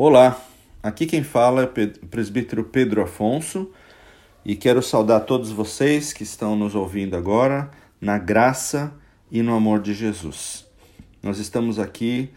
Olá, 0.00 0.40
aqui 0.80 1.06
quem 1.06 1.24
fala 1.24 1.62
é 1.62 1.64
o 1.64 2.06
presbítero 2.06 2.62
Pedro 2.62 3.02
Afonso 3.02 3.68
e 4.44 4.54
quero 4.54 4.80
saudar 4.80 5.18
todos 5.22 5.50
vocês 5.50 6.12
que 6.12 6.22
estão 6.22 6.54
nos 6.54 6.76
ouvindo 6.76 7.16
agora 7.16 7.68
na 8.00 8.16
graça 8.16 8.92
e 9.28 9.42
no 9.42 9.56
amor 9.56 9.80
de 9.80 9.92
Jesus. 9.92 10.64
Nós 11.20 11.40
estamos 11.40 11.80
aqui 11.80 12.30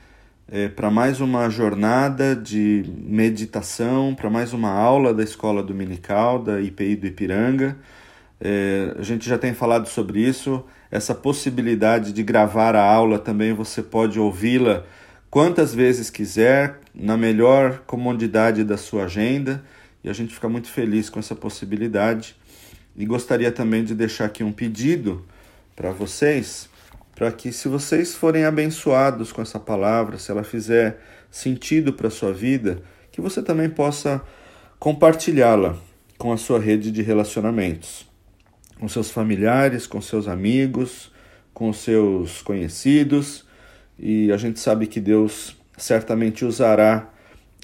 é, 0.51 0.69
para 0.69 0.89
mais 0.89 1.21
uma 1.21 1.51
jornada 1.51 2.35
de 2.35 2.83
meditação, 2.97 4.15
para 4.15 4.28
mais 4.28 4.53
uma 4.53 4.71
aula 4.71 5.13
da 5.13 5.21
Escola 5.21 5.62
Dominical 5.62 6.41
da 6.41 6.59
IPI 6.59 6.96
do 6.96 7.05
Ipiranga. 7.05 7.78
É, 8.39 8.96
a 8.97 9.03
gente 9.03 9.29
já 9.29 9.37
tem 9.37 9.53
falado 9.53 9.87
sobre 9.87 10.19
isso, 10.19 10.65
essa 10.89 11.13
possibilidade 11.13 12.12
de 12.12 12.23
gravar 12.23 12.75
a 12.75 12.83
aula 12.83 13.19
também 13.19 13.53
você 13.53 13.83
pode 13.83 14.19
ouvi-la 14.19 14.83
quantas 15.31 15.73
vezes 15.73 16.09
quiser, 16.09 16.81
na 16.93 17.16
melhor 17.16 17.84
comodidade 17.88 18.66
da 18.66 18.76
sua 18.76 19.05
agenda, 19.05 19.63
e 20.03 20.09
a 20.09 20.13
gente 20.13 20.34
fica 20.34 20.49
muito 20.49 20.67
feliz 20.67 21.09
com 21.09 21.20
essa 21.20 21.34
possibilidade. 21.34 22.35
E 22.98 23.05
gostaria 23.05 23.49
também 23.49 23.86
de 23.86 23.95
deixar 23.95 24.25
aqui 24.25 24.44
um 24.44 24.52
pedido 24.52 25.25
para 25.73 25.91
vocês, 25.91 26.70
para 27.16 27.31
que 27.31 27.53
se 27.53 27.70
vocês 27.70 28.13
forem 28.13 28.44
abençoados 28.44 29.31
com 29.31 29.41
essa 29.41 29.58
palavra, 29.58 30.17
se 30.17 30.30
ela 30.30 30.44
fizer 30.44 30.99
sentido 31.31 31.94
para 31.94 32.09
a 32.09 32.11
sua 32.11 32.34
vida, 32.34 32.84
que 33.09 33.22
você 33.22 33.41
também 33.41 33.70
possa 33.70 34.22
compartilhá-la 34.77 35.77
com 36.17 36.34
a 36.34 36.38
sua 36.38 36.59
rede 36.59 36.91
de 36.91 37.02
relacionamentos, 37.02 38.05
com 38.77 38.89
seus 38.89 39.09
familiares, 39.09 39.88
com 39.88 40.02
seus 40.02 40.27
amigos, 40.27 41.09
com 41.53 41.72
seus 41.72 42.41
conhecidos 42.41 43.45
e 44.02 44.32
a 44.32 44.38
gente 44.38 44.60
sabe 44.60 44.88
que 44.88 45.00
Deus 45.00 45.55
certamente 45.78 46.44
usará 46.44 47.08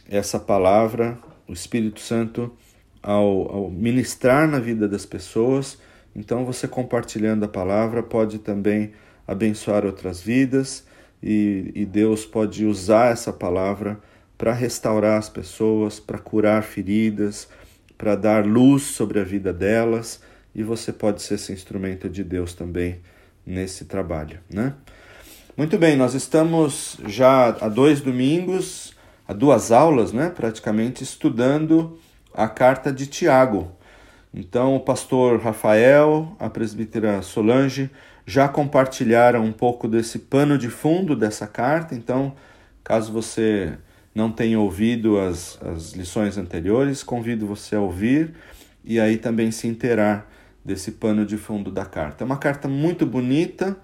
essa 0.07 0.39
palavra, 0.39 1.17
o 1.47 1.53
Espírito 1.53 1.99
Santo, 1.99 2.55
ao, 3.01 3.51
ao, 3.51 3.71
ministrar 3.71 4.47
na 4.47 4.59
vida 4.59 4.87
das 4.87 5.03
pessoas. 5.03 5.79
Então, 6.15 6.45
você 6.45 6.67
compartilhando 6.67 7.43
a 7.43 7.47
palavra 7.47 8.03
pode 8.03 8.37
também 8.37 8.93
abençoar 9.27 9.83
outras 9.83 10.21
vidas 10.21 10.85
e, 11.23 11.71
e 11.73 11.85
Deus 11.85 12.23
pode 12.23 12.65
usar 12.65 13.11
essa 13.11 13.33
palavra 13.33 13.99
para 14.37 14.53
restaurar 14.53 15.17
as 15.17 15.27
pessoas, 15.27 15.99
para 15.99 16.19
curar 16.19 16.61
feridas, 16.61 17.47
para 17.97 18.15
dar 18.15 18.45
luz 18.45 18.83
sobre 18.83 19.19
a 19.19 19.23
vida 19.23 19.51
delas 19.51 20.21
e 20.53 20.61
você 20.61 20.93
pode 20.93 21.23
ser 21.23 21.33
esse 21.33 21.51
instrumento 21.51 22.07
de 22.07 22.23
Deus 22.23 22.53
também 22.53 22.99
nesse 23.43 23.85
trabalho, 23.85 24.39
né? 24.47 24.75
Muito 25.57 25.75
bem, 25.75 25.97
nós 25.97 26.13
estamos 26.13 26.99
já 27.07 27.47
há 27.47 27.67
dois 27.67 27.99
domingos, 27.99 28.93
há 29.27 29.33
duas 29.33 29.71
aulas, 29.71 30.13
né, 30.13 30.29
praticamente, 30.29 31.03
estudando 31.03 31.97
a 32.31 32.47
carta 32.47 32.93
de 32.93 33.07
Tiago. 33.07 33.71
Então, 34.31 34.75
o 34.75 34.79
pastor 34.79 35.39
Rafael, 35.39 36.37
a 36.39 36.47
presbítera 36.47 37.23
Solange 37.23 37.89
já 38.23 38.47
compartilharam 38.47 39.43
um 39.43 39.51
pouco 39.51 39.87
desse 39.87 40.19
pano 40.19 40.59
de 40.59 40.69
fundo 40.69 41.15
dessa 41.15 41.47
carta. 41.47 41.95
Então, 41.95 42.35
caso 42.83 43.11
você 43.11 43.79
não 44.13 44.31
tenha 44.31 44.59
ouvido 44.59 45.19
as, 45.19 45.57
as 45.63 45.93
lições 45.93 46.37
anteriores, 46.37 47.01
convido 47.01 47.47
você 47.47 47.75
a 47.75 47.81
ouvir 47.81 48.35
e 48.85 48.99
aí 48.99 49.17
também 49.17 49.49
se 49.49 49.67
inteirar 49.67 50.31
desse 50.63 50.91
pano 50.91 51.25
de 51.25 51.35
fundo 51.35 51.71
da 51.71 51.83
carta. 51.83 52.23
É 52.23 52.25
uma 52.25 52.37
carta 52.37 52.67
muito 52.67 53.07
bonita 53.07 53.75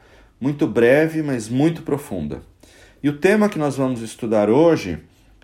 muito 0.43 0.67
breve, 0.67 1.23
mas 1.23 1.47
muito 1.47 1.83
profunda. 1.83 2.41
E 3.01 3.07
o 3.07 3.15
tema 3.17 3.47
que 3.47 3.57
nós 3.57 3.77
vamos 3.77 4.01
estudar 4.01 4.49
hoje 4.49 4.99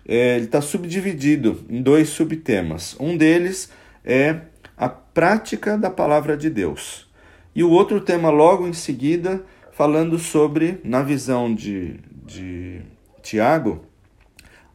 é, 0.06 0.36
está 0.36 0.60
subdividido 0.60 1.64
em 1.70 1.80
dois 1.80 2.10
subtemas. 2.10 2.94
Um 3.00 3.16
deles 3.16 3.70
é 4.04 4.40
a 4.76 4.90
prática 4.90 5.78
da 5.78 5.88
palavra 5.88 6.36
de 6.36 6.50
Deus. 6.50 7.08
E 7.54 7.64
o 7.64 7.70
outro 7.70 7.98
tema, 8.02 8.28
logo 8.28 8.68
em 8.68 8.74
seguida, 8.74 9.42
falando 9.72 10.18
sobre, 10.18 10.78
na 10.84 11.00
visão 11.00 11.54
de, 11.54 11.94
de 12.26 12.82
Tiago, 13.22 13.82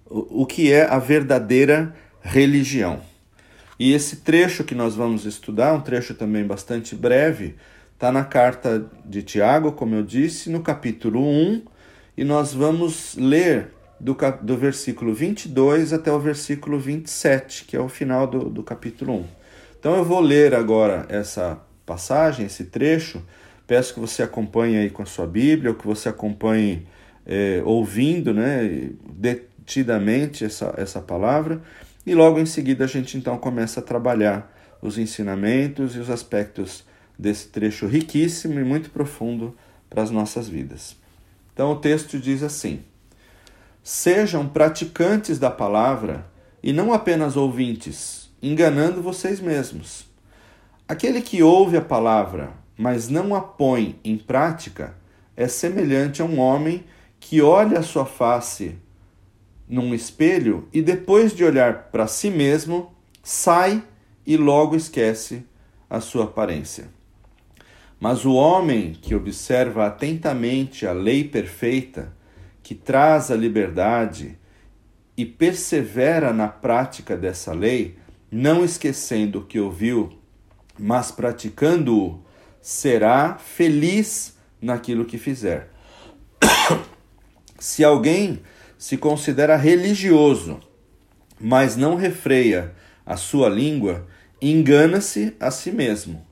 o, 0.07 0.41
o 0.41 0.45
que 0.47 0.71
é 0.71 0.87
a 0.87 0.97
verdadeira 0.97 1.95
religião. 2.23 2.99
E 3.79 3.93
esse 3.93 4.17
trecho 4.17 4.63
que 4.63 4.73
nós 4.73 4.95
vamos 4.95 5.23
estudar, 5.23 5.75
um 5.75 5.81
trecho 5.81 6.15
também 6.15 6.43
bastante 6.43 6.95
breve, 6.95 7.53
Está 7.95 8.11
na 8.11 8.25
carta 8.25 8.85
de 9.05 9.23
Tiago, 9.23 9.71
como 9.71 9.95
eu 9.95 10.03
disse, 10.03 10.49
no 10.49 10.61
capítulo 10.61 11.25
1, 11.25 11.63
e 12.17 12.25
nós 12.25 12.53
vamos 12.53 13.15
ler 13.15 13.71
do, 13.97 14.17
do 14.41 14.57
versículo 14.57 15.13
22 15.13 15.93
até 15.93 16.11
o 16.11 16.19
versículo 16.19 16.77
27, 16.77 17.63
que 17.63 17.73
é 17.73 17.79
o 17.79 17.87
final 17.87 18.27
do, 18.27 18.49
do 18.49 18.61
capítulo 18.61 19.13
1. 19.19 19.25
Então 19.79 19.95
eu 19.95 20.03
vou 20.03 20.19
ler 20.19 20.53
agora 20.53 21.05
essa 21.07 21.57
passagem, 21.85 22.47
esse 22.47 22.65
trecho. 22.65 23.23
Peço 23.65 23.93
que 23.93 23.99
você 24.01 24.21
acompanhe 24.21 24.77
aí 24.77 24.89
com 24.89 25.01
a 25.01 25.05
sua 25.05 25.25
Bíblia, 25.25 25.71
ou 25.71 25.77
que 25.77 25.87
você 25.87 26.09
acompanhe 26.09 26.85
é, 27.25 27.61
ouvindo 27.63 28.33
né, 28.33 28.89
detidamente 29.09 30.43
essa, 30.43 30.73
essa 30.75 30.99
palavra. 30.99 31.61
E 32.05 32.13
logo 32.13 32.39
em 32.39 32.45
seguida 32.45 32.83
a 32.83 32.87
gente 32.87 33.17
então 33.17 33.37
começa 33.37 33.79
a 33.79 33.83
trabalhar 33.83 34.53
os 34.81 34.97
ensinamentos 34.97 35.95
e 35.95 35.99
os 35.99 36.09
aspectos 36.09 36.83
desse 37.17 37.47
trecho 37.47 37.87
riquíssimo 37.87 38.59
e 38.59 38.63
muito 38.63 38.89
profundo 38.89 39.55
para 39.89 40.03
as 40.03 40.11
nossas 40.11 40.47
vidas. 40.47 40.95
Então 41.53 41.71
o 41.71 41.77
texto 41.77 42.19
diz 42.19 42.43
assim: 42.43 42.83
Sejam 43.83 44.47
praticantes 44.47 45.39
da 45.39 45.49
palavra 45.49 46.25
e 46.61 46.73
não 46.73 46.91
apenas 46.91 47.37
ouvintes, 47.37 48.29
enganando 48.41 49.01
vocês 49.01 49.39
mesmos. 49.39 50.05
Aquele 50.87 51.21
que 51.21 51.41
ouve 51.41 51.77
a 51.77 51.81
palavra, 51.81 52.53
mas 52.77 53.07
não 53.09 53.33
a 53.33 53.41
põe 53.41 53.99
em 54.03 54.17
prática, 54.17 54.95
é 55.35 55.47
semelhante 55.47 56.21
a 56.21 56.25
um 56.25 56.39
homem 56.39 56.83
que 57.19 57.41
olha 57.41 57.79
a 57.79 57.83
sua 57.83 58.05
face 58.05 58.77
num 59.67 59.93
espelho 59.93 60.67
e 60.71 60.81
depois 60.81 61.33
de 61.33 61.43
olhar 61.43 61.89
para 61.91 62.07
si 62.07 62.29
mesmo, 62.29 62.93
sai 63.23 63.83
e 64.25 64.37
logo 64.37 64.75
esquece 64.75 65.43
a 65.89 65.99
sua 65.99 66.25
aparência. 66.25 66.94
Mas 67.99 68.25
o 68.25 68.33
homem 68.33 68.93
que 68.93 69.15
observa 69.15 69.87
atentamente 69.87 70.85
a 70.85 70.91
lei 70.91 71.23
perfeita, 71.23 72.13
que 72.61 72.75
traz 72.75 73.31
a 73.31 73.35
liberdade 73.35 74.37
e 75.15 75.25
persevera 75.25 76.33
na 76.33 76.47
prática 76.47 77.15
dessa 77.15 77.53
lei, 77.53 77.97
não 78.29 78.65
esquecendo 78.65 79.39
o 79.39 79.45
que 79.45 79.59
ouviu, 79.59 80.19
mas 80.77 81.09
praticando-o, 81.09 82.21
será 82.61 83.37
feliz 83.37 84.35
naquilo 84.61 85.05
que 85.05 85.17
fizer. 85.17 85.69
se 87.57 87.83
alguém 87.83 88.41
se 88.77 88.97
considera 88.97 89.55
religioso, 89.55 90.59
mas 91.39 91.77
não 91.77 91.95
refreia 91.95 92.73
a 93.05 93.15
sua 93.15 93.47
língua, 93.47 94.05
engana-se 94.41 95.33
a 95.39 95.49
si 95.49 95.71
mesmo 95.71 96.25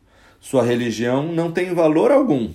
sua 0.43 0.61
religião 0.61 1.31
não 1.31 1.53
tem 1.53 1.73
valor 1.73 2.11
algum. 2.11 2.51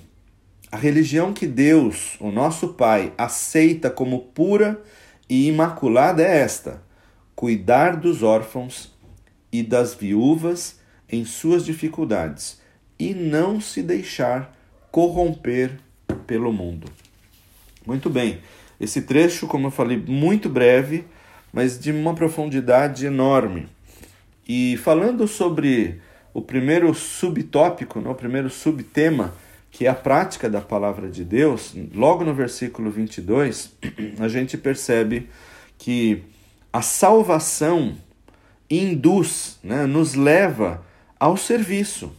A 0.70 0.76
religião 0.76 1.32
que 1.32 1.46
Deus, 1.46 2.16
o 2.20 2.30
nosso 2.30 2.74
Pai, 2.74 3.14
aceita 3.16 3.88
como 3.88 4.20
pura 4.20 4.78
e 5.26 5.48
imaculada 5.48 6.22
é 6.22 6.40
esta: 6.40 6.82
cuidar 7.34 7.96
dos 7.96 8.22
órfãos 8.22 8.94
e 9.50 9.62
das 9.62 9.94
viúvas 9.94 10.78
em 11.10 11.24
suas 11.24 11.64
dificuldades 11.64 12.60
e 12.98 13.14
não 13.14 13.58
se 13.58 13.82
deixar 13.82 14.54
corromper 14.90 15.80
pelo 16.26 16.52
mundo. 16.52 16.92
Muito 17.86 18.10
bem, 18.10 18.40
esse 18.78 19.00
trecho, 19.00 19.46
como 19.46 19.68
eu 19.68 19.70
falei, 19.70 19.96
muito 19.96 20.50
breve, 20.50 21.06
mas 21.50 21.80
de 21.80 21.90
uma 21.90 22.14
profundidade 22.14 23.06
enorme. 23.06 23.66
E 24.46 24.76
falando 24.76 25.26
sobre 25.26 26.02
o 26.32 26.42
primeiro 26.42 26.92
subtópico, 26.94 28.00
né, 28.00 28.08
o 28.08 28.14
primeiro 28.14 28.50
subtema, 28.50 29.34
que 29.70 29.86
é 29.86 29.88
a 29.88 29.94
prática 29.94 30.48
da 30.48 30.60
palavra 30.60 31.08
de 31.08 31.24
Deus, 31.24 31.74
logo 31.94 32.24
no 32.24 32.34
versículo 32.34 32.90
22, 32.90 33.72
a 34.18 34.28
gente 34.28 34.56
percebe 34.56 35.28
que 35.76 36.24
a 36.72 36.82
salvação 36.82 37.96
induz, 38.70 39.58
né, 39.62 39.86
nos 39.86 40.14
leva 40.14 40.84
ao 41.18 41.36
serviço. 41.36 42.12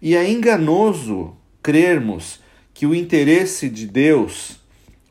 E 0.00 0.16
é 0.16 0.28
enganoso 0.28 1.36
crermos 1.62 2.40
que 2.74 2.86
o 2.86 2.94
interesse 2.94 3.68
de 3.68 3.86
Deus 3.86 4.60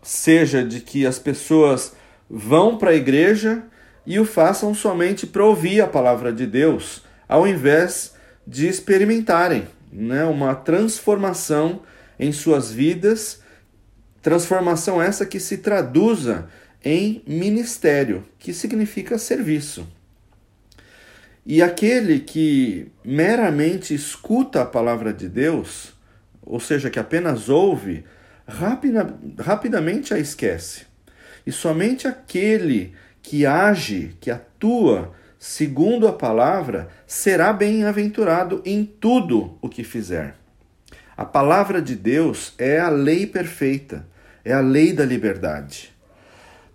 seja 0.01 0.63
de 0.65 0.81
que 0.81 1.05
as 1.05 1.19
pessoas 1.19 1.95
vão 2.29 2.77
para 2.77 2.91
a 2.91 2.95
igreja 2.95 3.63
e 4.05 4.19
o 4.19 4.25
façam 4.25 4.73
somente 4.73 5.27
para 5.27 5.45
ouvir 5.45 5.79
a 5.81 5.87
palavra 5.87 6.33
de 6.33 6.45
Deus 6.47 7.03
ao 7.31 7.47
invés 7.47 8.13
de 8.45 8.67
experimentarem 8.67 9.65
né, 9.89 10.25
uma 10.25 10.53
transformação 10.53 11.81
em 12.19 12.33
suas 12.33 12.73
vidas, 12.73 13.41
transformação 14.21 15.01
essa 15.01 15.25
que 15.25 15.39
se 15.39 15.59
traduza 15.59 16.49
em 16.83 17.23
ministério, 17.25 18.25
que 18.37 18.53
significa 18.53 19.17
serviço. 19.17 19.87
E 21.45 21.61
aquele 21.61 22.19
que 22.19 22.91
meramente 23.01 23.93
escuta 23.93 24.63
a 24.63 24.65
palavra 24.65 25.13
de 25.13 25.29
Deus, 25.29 25.93
ou 26.41 26.59
seja, 26.59 26.89
que 26.89 26.99
apenas 26.99 27.47
ouve, 27.47 28.03
rapida, 28.45 29.17
rapidamente 29.39 30.13
a 30.13 30.19
esquece. 30.19 30.81
E 31.47 31.51
somente 31.51 32.09
aquele 32.09 32.93
que 33.23 33.45
age, 33.45 34.17
que 34.19 34.29
atua 34.29 35.13
segundo 35.43 36.07
a 36.07 36.13
palavra, 36.13 36.89
será 37.07 37.51
bem-aventurado 37.51 38.61
em 38.63 38.85
tudo 38.85 39.57
o 39.59 39.67
que 39.67 39.83
fizer. 39.83 40.35
A 41.17 41.25
palavra 41.25 41.81
de 41.81 41.95
Deus 41.95 42.53
é 42.59 42.79
a 42.79 42.89
lei 42.89 43.25
perfeita, 43.25 44.07
é 44.45 44.53
a 44.53 44.59
lei 44.59 44.93
da 44.93 45.03
liberdade. 45.03 45.91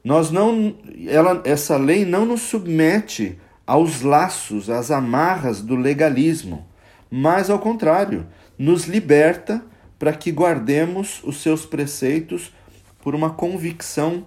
Nós 0.03 0.33
não, 0.33 0.77
ela, 1.07 1.41
essa 1.45 1.77
lei 1.77 2.05
não 2.05 2.27
nos 2.27 2.41
submete 2.41 3.39
aos 3.65 4.03
laços, 4.03 4.69
às 4.69 4.91
amarras 4.91 5.62
do 5.62 5.77
legalismo, 5.77 6.67
mas 7.09 7.49
ao 7.49 7.61
contrário, 7.61 8.27
nos 8.59 8.87
liberta 8.87 9.62
para 9.97 10.12
que 10.12 10.33
guardemos 10.33 11.23
os 11.23 11.41
seus 11.41 11.65
preceitos 11.65 12.53
por 13.01 13.15
uma 13.15 13.31
convicção 13.31 14.27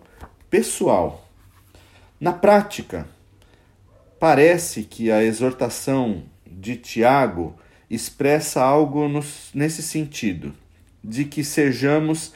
pessoal. 0.50 1.28
Na 2.22 2.32
prática, 2.32 3.06
parece 4.20 4.84
que 4.84 5.12
a 5.12 5.24
exortação 5.24 6.24
de 6.46 6.76
Tiago 6.76 7.56
expressa 7.90 8.62
algo 8.62 9.08
nos, 9.08 9.50
nesse 9.54 9.82
sentido, 9.82 10.54
de 11.04 11.26
que 11.26 11.44
sejamos 11.44 12.34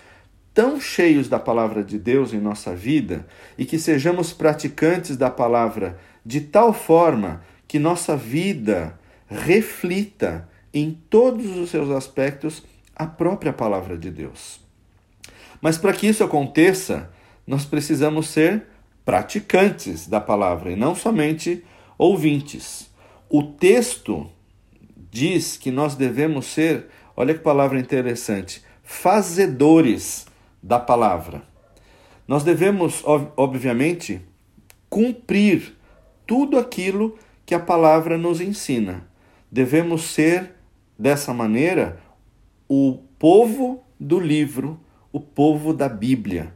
tão 0.54 0.80
cheios 0.80 1.28
da 1.28 1.40
palavra 1.40 1.84
de 1.84 1.98
Deus 1.98 2.34
em 2.34 2.40
nossa 2.40 2.76
vida 2.76 3.28
e 3.58 3.66
que 3.66 3.78
sejamos 3.78 4.32
praticantes 4.32 5.18
da 5.18 5.30
palavra 5.30 6.00
de 6.26 6.42
tal 6.42 6.74
forma 6.74 7.44
que 7.68 7.78
nossa 7.78 8.16
vida 8.16 8.98
reflita 9.28 10.48
em 10.74 10.98
todos 11.10 11.58
os 11.58 11.70
seus 11.70 11.90
aspectos 11.90 12.64
a 12.96 13.06
própria 13.06 13.52
palavra 13.52 13.98
de 13.98 14.10
Deus. 14.10 14.62
Mas 15.62 15.78
para 15.78 15.94
que 15.94 16.08
isso 16.08 16.24
aconteça, 16.24 17.10
nós 17.46 17.66
precisamos 17.66 18.28
ser 18.28 18.64
praticantes 19.04 20.08
da 20.08 20.22
palavra 20.22 20.72
e 20.72 20.76
não 20.76 20.96
somente 20.96 21.64
ouvintes. 22.04 22.92
O 23.30 23.42
texto 23.42 24.30
diz 25.10 25.56
que 25.56 25.72
nós 25.72 25.96
devemos 25.96 26.48
ser, 26.48 26.88
olha 27.16 27.34
que 27.34 27.40
palavra 27.40 27.80
interessante, 27.80 28.62
fazedores 28.84 30.26
da 30.62 30.78
palavra. 30.80 31.44
Nós 32.28 32.44
devemos, 32.44 33.02
obviamente, 33.38 34.22
cumprir 34.90 35.78
tudo 36.28 36.60
aquilo 36.60 37.18
que 37.46 37.56
a 37.56 37.60
palavra 37.60 38.18
nos 38.18 38.42
ensina. 38.42 39.08
Devemos 39.50 40.04
ser, 40.04 40.56
dessa 41.00 41.34
maneira, 41.34 42.02
o 42.68 43.00
povo 43.18 43.82
do 43.98 44.20
livro, 44.20 44.78
o 45.12 45.20
povo 45.22 45.74
da 45.74 45.88
Bíblia. 45.88 46.54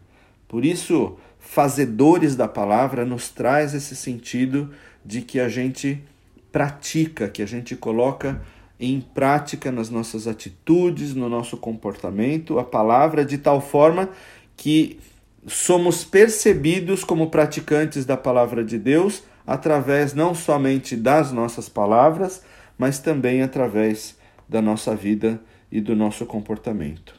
Por 0.48 0.66
isso, 0.66 1.18
fazedores 1.40 2.36
da 2.36 2.48
palavra 2.48 3.06
nos 3.06 3.30
traz 3.30 3.74
esse 3.74 3.96
sentido 3.96 4.66
de 4.66 4.87
que 5.22 5.40
a 5.40 5.48
gente 5.48 6.04
pratica, 6.52 7.28
que 7.28 7.42
a 7.42 7.46
gente 7.46 7.76
coloca 7.76 8.42
em 8.80 9.02
prática 9.02 9.72
nas 9.72 9.90
nossas 9.90 10.28
atitudes, 10.28 11.16
no 11.16 11.30
nosso 11.30 11.58
comportamento, 11.58 12.60
a 12.60 12.64
palavra 12.64 13.26
de 13.26 13.38
tal 13.38 13.60
forma 13.60 14.10
que 14.56 15.00
somos 15.48 16.04
percebidos 16.04 17.04
como 17.04 17.30
praticantes 17.30 18.06
da 18.06 18.18
palavra 18.18 18.64
de 18.64 18.78
Deus 18.78 19.24
através 19.46 20.14
não 20.14 20.36
somente 20.36 20.96
das 20.96 21.32
nossas 21.32 21.70
palavras, 21.70 22.44
mas 22.78 23.00
também 23.00 23.42
através 23.42 24.18
da 24.48 24.62
nossa 24.62 24.94
vida 24.94 25.40
e 25.72 25.80
do 25.80 25.96
nosso 25.96 26.26
comportamento. 26.26 27.16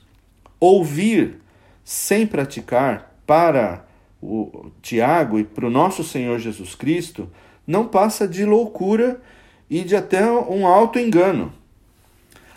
Ouvir 0.60 1.40
sem 1.82 2.26
praticar 2.26 3.18
para 3.26 3.86
o 4.20 4.70
Tiago 4.82 5.38
e 5.38 5.44
para 5.44 5.66
o 5.66 5.70
nosso 5.70 6.04
Senhor 6.04 6.38
Jesus 6.38 6.74
Cristo 6.74 7.30
não 7.68 7.86
passa 7.86 8.26
de 8.26 8.46
loucura 8.46 9.20
e 9.68 9.84
de 9.84 9.94
até 9.94 10.24
um 10.24 10.66
alto 10.66 10.98
engano. 10.98 11.52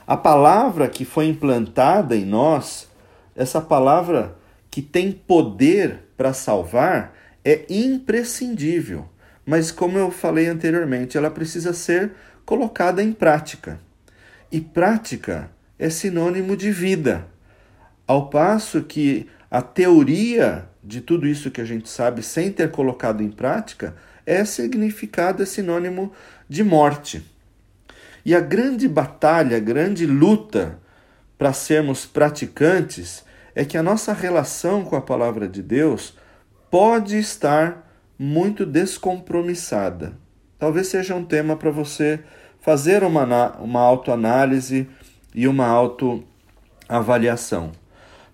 A 0.07 0.15
palavra 0.15 0.87
que 0.87 1.03
foi 1.03 1.25
implantada 1.25 2.15
em 2.15 2.23
nós, 2.25 2.87
essa 3.35 3.59
palavra 3.59 4.37
que 4.69 4.81
tem 4.81 5.11
poder 5.11 5.99
para 6.15 6.31
salvar, 6.31 7.13
é 7.43 7.65
imprescindível. 7.69 9.05
Mas, 9.45 9.69
como 9.69 9.97
eu 9.97 10.11
falei 10.11 10.47
anteriormente, 10.47 11.17
ela 11.17 11.29
precisa 11.29 11.73
ser 11.73 12.13
colocada 12.45 13.03
em 13.03 13.11
prática. 13.11 13.81
E 14.49 14.61
prática 14.61 15.51
é 15.77 15.89
sinônimo 15.89 16.55
de 16.55 16.71
vida. 16.71 17.27
Ao 18.07 18.29
passo 18.29 18.81
que 18.83 19.27
a 19.49 19.61
teoria 19.61 20.69
de 20.81 21.01
tudo 21.01 21.27
isso 21.27 21.51
que 21.51 21.59
a 21.59 21.65
gente 21.65 21.89
sabe 21.89 22.23
sem 22.23 22.51
ter 22.51 22.71
colocado 22.71 23.21
em 23.21 23.29
prática 23.29 23.93
é 24.25 24.45
significado, 24.45 25.43
é 25.43 25.45
sinônimo 25.45 26.13
de 26.47 26.63
morte. 26.63 27.25
E 28.25 28.33
a 28.35 28.39
grande 28.39 28.87
batalha, 28.87 29.57
a 29.57 29.59
grande 29.59 30.05
luta 30.05 30.79
para 31.37 31.51
sermos 31.53 32.05
praticantes 32.05 33.25
é 33.55 33.65
que 33.65 33.77
a 33.77 33.83
nossa 33.83 34.13
relação 34.13 34.85
com 34.85 34.95
a 34.95 35.01
palavra 35.01 35.47
de 35.47 35.61
Deus 35.61 36.15
pode 36.69 37.17
estar 37.17 37.89
muito 38.17 38.65
descompromissada. 38.65 40.13
Talvez 40.59 40.87
seja 40.87 41.15
um 41.15 41.25
tema 41.25 41.57
para 41.57 41.71
você 41.71 42.19
fazer 42.59 43.03
uma, 43.03 43.57
uma 43.57 43.81
autoanálise 43.81 44.87
e 45.33 45.47
uma 45.47 45.67
autoavaliação. 45.67 47.71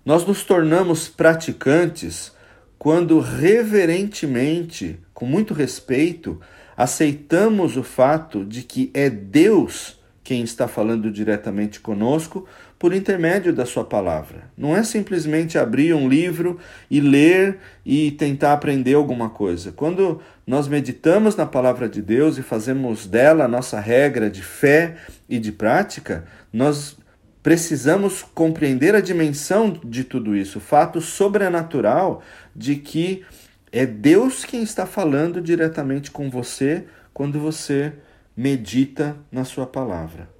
Nós 0.04 0.26
nos 0.26 0.44
tornamos 0.44 1.08
praticantes 1.08 2.36
quando 2.78 3.18
reverentemente, 3.18 5.00
com 5.18 5.26
muito 5.26 5.52
respeito, 5.52 6.40
aceitamos 6.76 7.76
o 7.76 7.82
fato 7.82 8.44
de 8.44 8.62
que 8.62 8.88
é 8.94 9.10
Deus 9.10 9.98
quem 10.22 10.44
está 10.44 10.68
falando 10.68 11.10
diretamente 11.10 11.80
conosco 11.80 12.46
por 12.78 12.94
intermédio 12.94 13.52
da 13.52 13.66
Sua 13.66 13.82
palavra. 13.82 14.44
Não 14.56 14.76
é 14.76 14.84
simplesmente 14.84 15.58
abrir 15.58 15.92
um 15.92 16.08
livro 16.08 16.60
e 16.88 17.00
ler 17.00 17.58
e 17.84 18.12
tentar 18.12 18.52
aprender 18.52 18.94
alguma 18.94 19.28
coisa. 19.28 19.72
Quando 19.72 20.20
nós 20.46 20.68
meditamos 20.68 21.34
na 21.34 21.46
palavra 21.46 21.88
de 21.88 22.00
Deus 22.00 22.38
e 22.38 22.42
fazemos 22.42 23.04
dela 23.04 23.46
a 23.46 23.48
nossa 23.48 23.80
regra 23.80 24.30
de 24.30 24.40
fé 24.40 24.98
e 25.28 25.40
de 25.40 25.50
prática, 25.50 26.26
nós 26.52 26.96
precisamos 27.42 28.22
compreender 28.22 28.94
a 28.94 29.00
dimensão 29.00 29.80
de 29.84 30.04
tudo 30.04 30.36
isso, 30.36 30.58
o 30.58 30.60
fato 30.60 31.00
sobrenatural 31.00 32.22
de 32.54 32.76
que 32.76 33.24
é 33.70 33.84
Deus 33.86 34.44
quem 34.44 34.62
está 34.62 34.86
falando 34.86 35.40
diretamente 35.40 36.10
com 36.10 36.30
você 36.30 36.84
quando 37.12 37.38
você 37.38 37.92
medita 38.36 39.16
na 39.30 39.44
sua 39.44 39.66
palavra. 39.66 40.30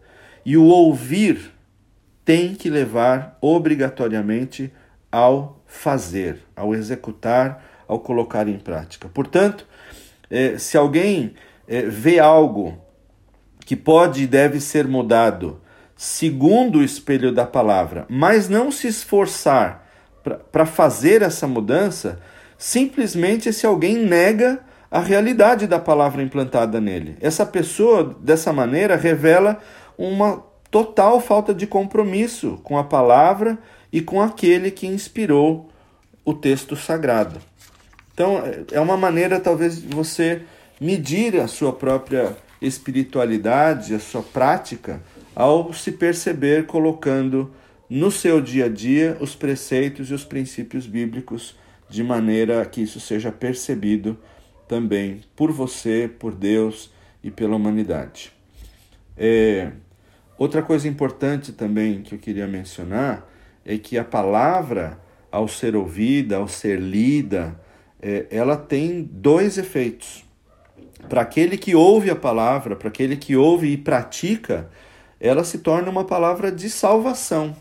E 0.44 0.56
o 0.56 0.64
ouvir 0.64 1.52
tem 2.24 2.54
que 2.54 2.70
levar 2.70 3.36
obrigatoriamente 3.40 4.72
ao 5.10 5.62
fazer, 5.66 6.38
ao 6.54 6.74
executar, 6.74 7.64
ao 7.86 8.00
colocar 8.00 8.48
em 8.48 8.58
prática. 8.58 9.08
Portanto, 9.08 9.66
eh, 10.30 10.58
se 10.58 10.76
alguém 10.76 11.34
eh, 11.66 11.82
vê 11.82 12.18
algo 12.18 12.78
que 13.64 13.74
pode 13.74 14.22
e 14.22 14.26
deve 14.26 14.60
ser 14.60 14.86
mudado 14.86 15.60
segundo 15.96 16.78
o 16.78 16.84
espelho 16.84 17.32
da 17.32 17.44
palavra, 17.44 18.06
mas 18.08 18.48
não 18.48 18.70
se 18.70 18.86
esforçar 18.86 19.86
para 20.52 20.64
fazer 20.64 21.22
essa 21.22 21.46
mudança, 21.46 22.20
simplesmente 22.58 23.48
esse 23.48 23.64
alguém 23.64 23.96
nega 23.96 24.60
a 24.90 25.00
realidade 25.00 25.66
da 25.66 25.78
palavra 25.78 26.22
implantada 26.22 26.80
nele. 26.80 27.16
Essa 27.20 27.46
pessoa, 27.46 28.16
dessa 28.20 28.52
maneira, 28.52 28.96
revela 28.96 29.60
uma 29.96 30.44
total 30.70 31.20
falta 31.20 31.54
de 31.54 31.66
compromisso 31.66 32.58
com 32.64 32.76
a 32.76 32.84
palavra 32.84 33.58
e 33.92 34.02
com 34.02 34.20
aquele 34.20 34.70
que 34.70 34.86
inspirou 34.86 35.70
o 36.24 36.34
texto 36.34 36.74
sagrado. 36.74 37.40
Então, 38.12 38.42
é 38.72 38.80
uma 38.80 38.96
maneira, 38.96 39.38
talvez, 39.38 39.80
de 39.80 39.94
você 39.94 40.42
medir 40.80 41.38
a 41.40 41.46
sua 41.46 41.72
própria 41.72 42.36
espiritualidade, 42.60 43.94
a 43.94 44.00
sua 44.00 44.22
prática, 44.22 45.00
ao 45.34 45.72
se 45.72 45.92
perceber 45.92 46.66
colocando 46.66 47.52
no 47.88 48.10
seu 48.10 48.40
dia 48.40 48.66
a 48.66 48.68
dia 48.68 49.16
os 49.20 49.34
preceitos 49.34 50.10
e 50.10 50.14
os 50.14 50.24
princípios 50.24 50.86
bíblicos 50.86 51.56
de 51.88 52.02
maneira 52.02 52.64
que 52.66 52.82
isso 52.82 53.00
seja 53.00 53.32
percebido 53.32 54.18
também 54.66 55.22
por 55.34 55.50
você, 55.50 56.10
por 56.18 56.34
Deus 56.34 56.92
e 57.22 57.30
pela 57.30 57.56
humanidade. 57.56 58.32
É, 59.16 59.72
outra 60.36 60.62
coisa 60.62 60.86
importante 60.86 61.52
também 61.52 62.02
que 62.02 62.14
eu 62.14 62.18
queria 62.18 62.46
mencionar 62.46 63.28
é 63.64 63.76
que 63.78 63.98
a 63.98 64.04
palavra, 64.04 65.00
ao 65.30 65.48
ser 65.48 65.74
ouvida, 65.74 66.36
ao 66.36 66.46
ser 66.46 66.78
lida, 66.78 67.58
é, 68.00 68.26
ela 68.30 68.56
tem 68.56 69.02
dois 69.02 69.58
efeitos. 69.58 70.24
Para 71.08 71.22
aquele 71.22 71.56
que 71.56 71.74
ouve 71.74 72.10
a 72.10 72.16
palavra, 72.16 72.76
para 72.76 72.88
aquele 72.88 73.16
que 73.16 73.36
ouve 73.36 73.68
e 73.68 73.76
pratica, 73.76 74.70
ela 75.20 75.42
se 75.42 75.58
torna 75.58 75.90
uma 75.90 76.04
palavra 76.04 76.52
de 76.52 76.68
salvação. 76.68 77.56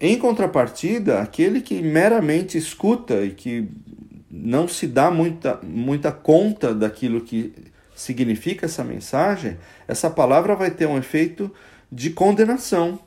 Em 0.00 0.16
contrapartida, 0.16 1.20
aquele 1.20 1.60
que 1.60 1.82
meramente 1.82 2.56
escuta 2.56 3.24
e 3.24 3.30
que 3.30 3.68
não 4.30 4.68
se 4.68 4.86
dá 4.86 5.10
muita, 5.10 5.58
muita 5.62 6.12
conta 6.12 6.72
daquilo 6.72 7.20
que 7.20 7.52
significa 7.96 8.66
essa 8.66 8.84
mensagem, 8.84 9.56
essa 9.88 10.08
palavra 10.08 10.54
vai 10.54 10.70
ter 10.70 10.86
um 10.86 10.96
efeito 10.96 11.52
de 11.90 12.10
condenação 12.10 13.00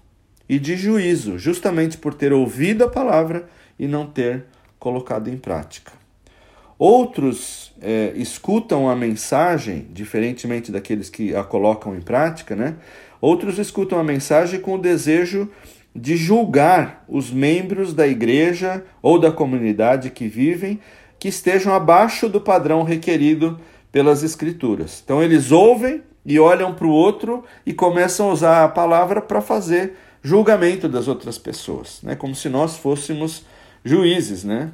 e 0.49 0.59
de 0.59 0.75
juízo, 0.75 1.39
justamente 1.39 1.97
por 1.97 2.13
ter 2.13 2.33
ouvido 2.33 2.83
a 2.83 2.89
palavra 2.89 3.47
e 3.79 3.87
não 3.87 4.05
ter 4.05 4.43
colocado 4.77 5.29
em 5.29 5.37
prática. 5.37 5.93
Outros 6.77 7.73
é, 7.79 8.11
escutam 8.15 8.89
a 8.89 8.95
mensagem, 8.95 9.87
diferentemente 9.93 10.71
daqueles 10.71 11.09
que 11.09 11.33
a 11.33 11.43
colocam 11.43 11.95
em 11.95 12.01
prática, 12.01 12.55
né? 12.55 12.75
Outros 13.21 13.59
escutam 13.59 13.99
a 13.99 14.03
mensagem 14.03 14.59
com 14.59 14.73
o 14.73 14.77
desejo 14.79 15.47
de 15.95 16.15
julgar 16.15 17.03
os 17.07 17.29
membros 17.31 17.93
da 17.93 18.07
igreja 18.07 18.83
ou 19.01 19.19
da 19.19 19.31
comunidade 19.31 20.09
que 20.09 20.27
vivem 20.27 20.79
que 21.19 21.27
estejam 21.27 21.73
abaixo 21.73 22.27
do 22.27 22.41
padrão 22.41 22.83
requerido 22.83 23.59
pelas 23.91 24.23
Escrituras. 24.23 25.01
Então 25.03 25.21
eles 25.21 25.51
ouvem 25.51 26.01
e 26.25 26.39
olham 26.39 26.73
para 26.73 26.87
o 26.87 26.91
outro 26.91 27.43
e 27.65 27.73
começam 27.73 28.29
a 28.29 28.33
usar 28.33 28.63
a 28.63 28.69
palavra 28.69 29.21
para 29.21 29.41
fazer 29.41 29.95
julgamento 30.23 30.87
das 30.87 31.07
outras 31.07 31.37
pessoas, 31.37 31.99
né? 32.01 32.15
como 32.15 32.33
se 32.33 32.47
nós 32.47 32.77
fôssemos 32.77 33.45
juízes. 33.83 34.43
Né? 34.43 34.71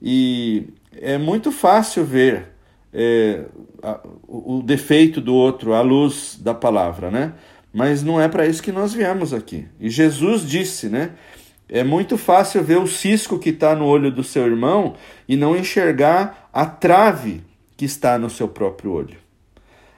E 0.00 0.68
é 1.00 1.18
muito 1.18 1.50
fácil 1.50 2.04
ver 2.04 2.52
é, 2.92 3.44
a, 3.82 4.00
o, 4.28 4.62
defeito 4.62 5.20
do 5.20 5.34
outro 5.34 5.72
à 5.72 5.80
luz 5.80 6.38
da 6.40 6.52
palavra, 6.52 7.10
né? 7.10 7.32
Mas 7.72 8.02
não 8.02 8.20
é 8.20 8.28
para 8.28 8.46
isso 8.46 8.62
que 8.62 8.72
nós 8.72 8.92
viemos 8.92 9.32
aqui. 9.32 9.66
E 9.80 9.88
Jesus 9.88 10.46
disse, 10.46 10.88
né? 10.88 11.12
É 11.68 11.82
muito 11.82 12.18
fácil 12.18 12.62
ver 12.62 12.78
o 12.78 12.86
cisco 12.86 13.38
que 13.38 13.48
está 13.48 13.74
no 13.74 13.86
olho 13.86 14.10
do 14.10 14.22
seu 14.22 14.46
irmão 14.46 14.94
e 15.26 15.36
não 15.36 15.56
enxergar 15.56 16.50
a 16.52 16.66
trave 16.66 17.42
que 17.76 17.86
está 17.86 18.18
no 18.18 18.28
seu 18.28 18.46
próprio 18.46 18.92
olho. 18.92 19.16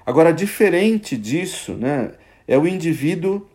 Agora, 0.07 0.33
diferente 0.33 1.17
disso, 1.17 1.73
né, 1.73 2.13
é 2.47 2.57
o 2.57 2.67
indivíduo 2.67 3.49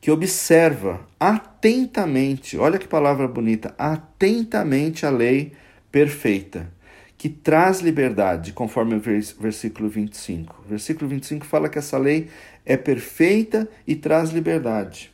que 0.00 0.10
observa 0.10 1.00
atentamente, 1.18 2.56
olha 2.56 2.78
que 2.78 2.86
palavra 2.86 3.26
bonita, 3.26 3.74
atentamente 3.76 5.04
a 5.04 5.10
lei 5.10 5.52
perfeita, 5.90 6.70
que 7.18 7.28
traz 7.28 7.80
liberdade, 7.80 8.52
conforme 8.52 8.94
o 8.94 9.00
versículo 9.00 9.88
25. 9.88 10.62
O 10.64 10.68
versículo 10.68 11.10
25 11.10 11.44
fala 11.44 11.68
que 11.68 11.76
essa 11.76 11.98
lei 11.98 12.28
é 12.64 12.76
perfeita 12.76 13.68
e 13.84 13.96
traz 13.96 14.30
liberdade. 14.30 15.10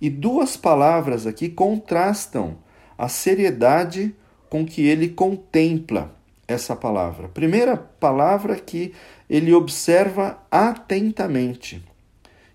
E 0.00 0.08
duas 0.08 0.56
palavras 0.56 1.26
aqui 1.26 1.50
contrastam 1.50 2.56
a 2.96 3.08
seriedade 3.08 4.14
com 4.48 4.64
que 4.64 4.86
ele 4.86 5.08
contempla 5.08 6.16
essa 6.48 6.74
palavra. 6.74 7.28
Primeira 7.28 7.76
palavra 7.76 8.56
que 8.56 8.94
ele 9.28 9.52
observa 9.52 10.42
atentamente. 10.50 11.84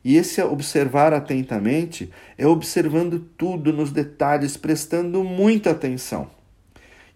E 0.03 0.15
esse 0.15 0.41
observar 0.41 1.13
atentamente 1.13 2.09
é 2.37 2.47
observando 2.47 3.19
tudo 3.37 3.71
nos 3.71 3.91
detalhes, 3.91 4.57
prestando 4.57 5.23
muita 5.23 5.71
atenção. 5.71 6.27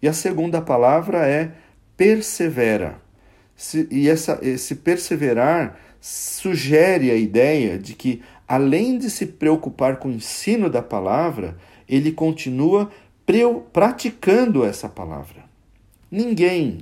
E 0.02 0.06
a 0.06 0.12
segunda 0.12 0.60
palavra 0.60 1.26
é 1.26 1.52
persevera. 1.96 3.00
E 3.90 4.08
essa, 4.08 4.38
esse 4.42 4.74
perseverar 4.76 5.78
sugere 6.00 7.10
a 7.10 7.16
ideia 7.16 7.78
de 7.78 7.94
que 7.94 8.22
além 8.46 8.98
de 8.98 9.08
se 9.08 9.26
preocupar 9.26 9.96
com 9.96 10.08
o 10.08 10.12
ensino 10.12 10.68
da 10.68 10.82
palavra, 10.82 11.56
ele 11.88 12.12
continua 12.12 12.90
praticando 13.72 14.64
essa 14.64 14.88
palavra. 14.88 15.44
Ninguém 16.10 16.78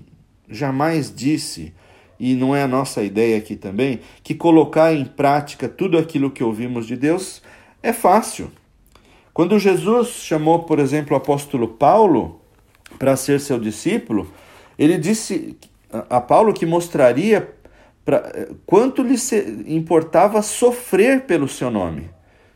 jamais 0.49 1.15
disse, 1.15 1.73
e 2.19 2.35
não 2.35 2.55
é 2.55 2.63
a 2.63 2.69
nossa 2.69 3.03
ideia 3.03 3.39
aqui 3.39 3.57
também, 3.57 4.01
que 4.23 4.35
colocar 4.35 4.93
em 4.93 5.05
prática 5.05 5.69
tudo 5.69 5.97
aquilo 5.97 6.31
que 6.31 6.43
ouvimos 6.43 6.87
de 6.87 6.97
Deus 6.97 7.43
é 7.83 7.93
fácil. 7.93 8.51
Quando 9.33 9.59
Jesus 9.59 10.09
chamou, 10.09 10.65
por 10.65 10.79
exemplo, 10.79 11.15
o 11.15 11.17
apóstolo 11.17 11.69
Paulo 11.69 12.41
para 12.99 13.17
ser 13.17 13.41
seu 13.41 13.59
discípulo, 13.59 14.31
ele 14.79 14.99
disse 14.99 15.57
a 16.09 16.21
Paulo 16.21 16.53
que 16.53 16.65
mostraria 16.65 17.55
pra, 18.05 18.33
quanto 18.67 19.03
lhe 19.03 19.17
importava 19.67 20.43
sofrer 20.43 21.23
pelo 21.23 21.49
seu 21.49 21.71
nome. 21.71 22.11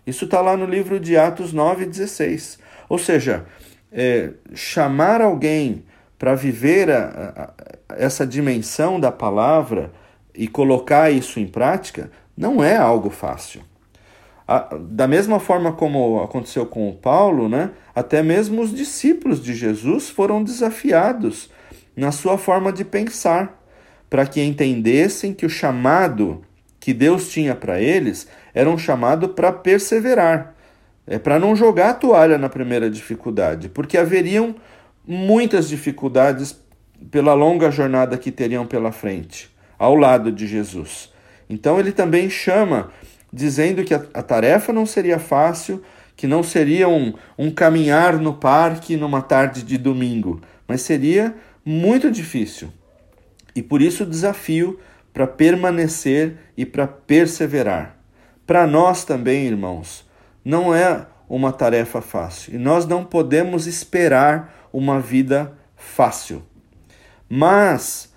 Isso 0.06 0.24
está 0.24 0.40
lá 0.40 0.56
no 0.56 0.66
livro 0.66 0.98
de 1.00 1.16
Atos 1.16 1.52
9,16. 1.52 2.58
Ou 2.88 2.98
seja, 2.98 3.44
é, 3.92 4.30
chamar 4.54 5.20
alguém 5.20 5.84
para 6.18 6.34
viver 6.34 6.90
a, 6.90 7.52
a, 7.88 7.94
essa 7.96 8.26
dimensão 8.26 8.98
da 8.98 9.12
palavra 9.12 9.92
e 10.34 10.46
colocar 10.46 11.10
isso 11.10 11.40
em 11.40 11.46
prática 11.46 12.10
não 12.36 12.62
é 12.62 12.76
algo 12.76 13.10
fácil. 13.10 13.62
A, 14.46 14.76
da 14.78 15.08
mesma 15.08 15.40
forma 15.40 15.72
como 15.72 16.22
aconteceu 16.22 16.64
com 16.66 16.88
o 16.88 16.94
Paulo, 16.94 17.48
né, 17.48 17.70
até 17.94 18.22
mesmo 18.22 18.62
os 18.62 18.72
discípulos 18.72 19.42
de 19.42 19.54
Jesus 19.54 20.08
foram 20.08 20.44
desafiados 20.44 21.50
na 21.96 22.12
sua 22.12 22.36
forma 22.36 22.72
de 22.72 22.84
pensar 22.84 23.62
para 24.08 24.26
que 24.26 24.42
entendessem 24.42 25.32
que 25.32 25.46
o 25.46 25.50
chamado 25.50 26.42
que 26.78 26.92
Deus 26.92 27.30
tinha 27.30 27.54
para 27.54 27.80
eles 27.80 28.28
era 28.54 28.70
um 28.70 28.78
chamado 28.78 29.30
para 29.30 29.50
perseverar, 29.50 30.54
é 31.06 31.18
para 31.18 31.38
não 31.38 31.56
jogar 31.56 31.90
a 31.90 31.94
toalha 31.94 32.38
na 32.38 32.48
primeira 32.48 32.88
dificuldade, 32.88 33.68
porque 33.68 33.98
haveriam 33.98 34.54
muitas 35.06 35.68
dificuldades 35.68 36.56
pela 37.10 37.34
longa 37.34 37.70
jornada 37.70 38.16
que 38.16 38.30
teriam 38.30 38.66
pela 38.66 38.92
frente, 38.92 39.50
ao 39.78 39.94
lado 39.94 40.30
de 40.30 40.46
Jesus. 40.46 41.12
Então 41.48 41.78
ele 41.78 41.92
também 41.92 42.30
chama, 42.30 42.90
dizendo 43.32 43.84
que 43.84 43.94
a, 43.94 44.02
a 44.14 44.22
tarefa 44.22 44.72
não 44.72 44.86
seria 44.86 45.18
fácil, 45.18 45.82
que 46.16 46.26
não 46.26 46.42
seria 46.42 46.88
um, 46.88 47.12
um 47.36 47.50
caminhar 47.50 48.18
no 48.18 48.34
parque 48.34 48.96
numa 48.96 49.20
tarde 49.20 49.62
de 49.62 49.76
domingo, 49.76 50.40
mas 50.66 50.82
seria 50.82 51.34
muito 51.66 52.12
difícil. 52.12 52.72
E 53.52 53.60
por 53.60 53.82
isso 53.82 54.04
o 54.04 54.06
desafio 54.06 54.78
para 55.12 55.26
permanecer 55.26 56.36
e 56.56 56.64
para 56.64 56.86
perseverar. 56.86 57.96
Para 58.46 58.66
nós 58.68 59.04
também, 59.04 59.46
irmãos, 59.46 60.08
não 60.44 60.72
é 60.72 61.06
uma 61.28 61.52
tarefa 61.52 62.00
fácil 62.00 62.54
e 62.54 62.58
nós 62.58 62.86
não 62.86 63.04
podemos 63.04 63.66
esperar 63.66 64.68
uma 64.72 65.00
vida 65.00 65.52
fácil. 65.74 66.44
Mas, 67.28 68.12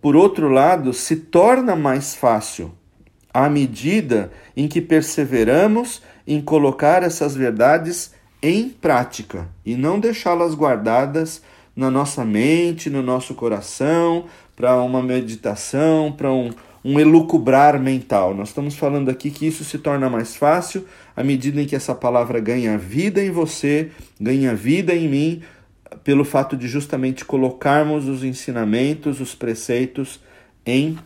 por 0.00 0.14
outro 0.14 0.48
lado, 0.48 0.92
se 0.92 1.16
torna 1.16 1.74
mais 1.74 2.14
fácil 2.14 2.72
à 3.34 3.48
medida 3.48 4.30
em 4.56 4.68
que 4.68 4.80
perseveramos 4.80 6.02
em 6.24 6.40
colocar 6.40 7.02
essas 7.02 7.34
verdades 7.34 8.14
em 8.40 8.68
prática 8.68 9.48
e 9.64 9.74
não 9.74 9.98
deixá-las 9.98 10.54
guardadas 10.54 11.42
na 11.74 11.90
nossa 11.90 12.24
mente, 12.24 12.90
no 12.90 13.02
nosso 13.02 13.34
coração, 13.34 14.26
para 14.54 14.76
uma 14.82 15.02
meditação, 15.02 16.12
para 16.12 16.30
um, 16.30 16.50
um 16.84 17.00
elucubrar 17.00 17.80
mental. 17.80 18.34
Nós 18.34 18.48
estamos 18.48 18.76
falando 18.76 19.08
aqui 19.08 19.30
que 19.30 19.46
isso 19.46 19.64
se 19.64 19.78
torna 19.78 20.10
mais 20.10 20.36
fácil 20.36 20.86
à 21.16 21.22
medida 21.22 21.60
em 21.60 21.66
que 21.66 21.76
essa 21.76 21.94
palavra 21.94 22.40
ganha 22.40 22.76
vida 22.76 23.22
em 23.22 23.30
você, 23.30 23.90
ganha 24.20 24.54
vida 24.54 24.94
em 24.94 25.08
mim, 25.08 25.42
pelo 26.04 26.24
fato 26.24 26.56
de 26.56 26.68
justamente 26.68 27.24
colocarmos 27.24 28.08
os 28.08 28.24
ensinamentos, 28.24 29.20
os 29.20 29.34
preceitos 29.34 30.20
em 30.64 30.98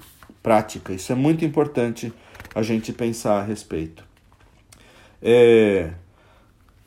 prática. 0.42 0.92
Isso 0.92 1.12
é 1.12 1.14
muito 1.14 1.44
importante 1.44 2.12
a 2.54 2.62
gente 2.62 2.92
pensar 2.92 3.40
a 3.40 3.42
respeito. 3.42 4.04
É, 5.20 5.90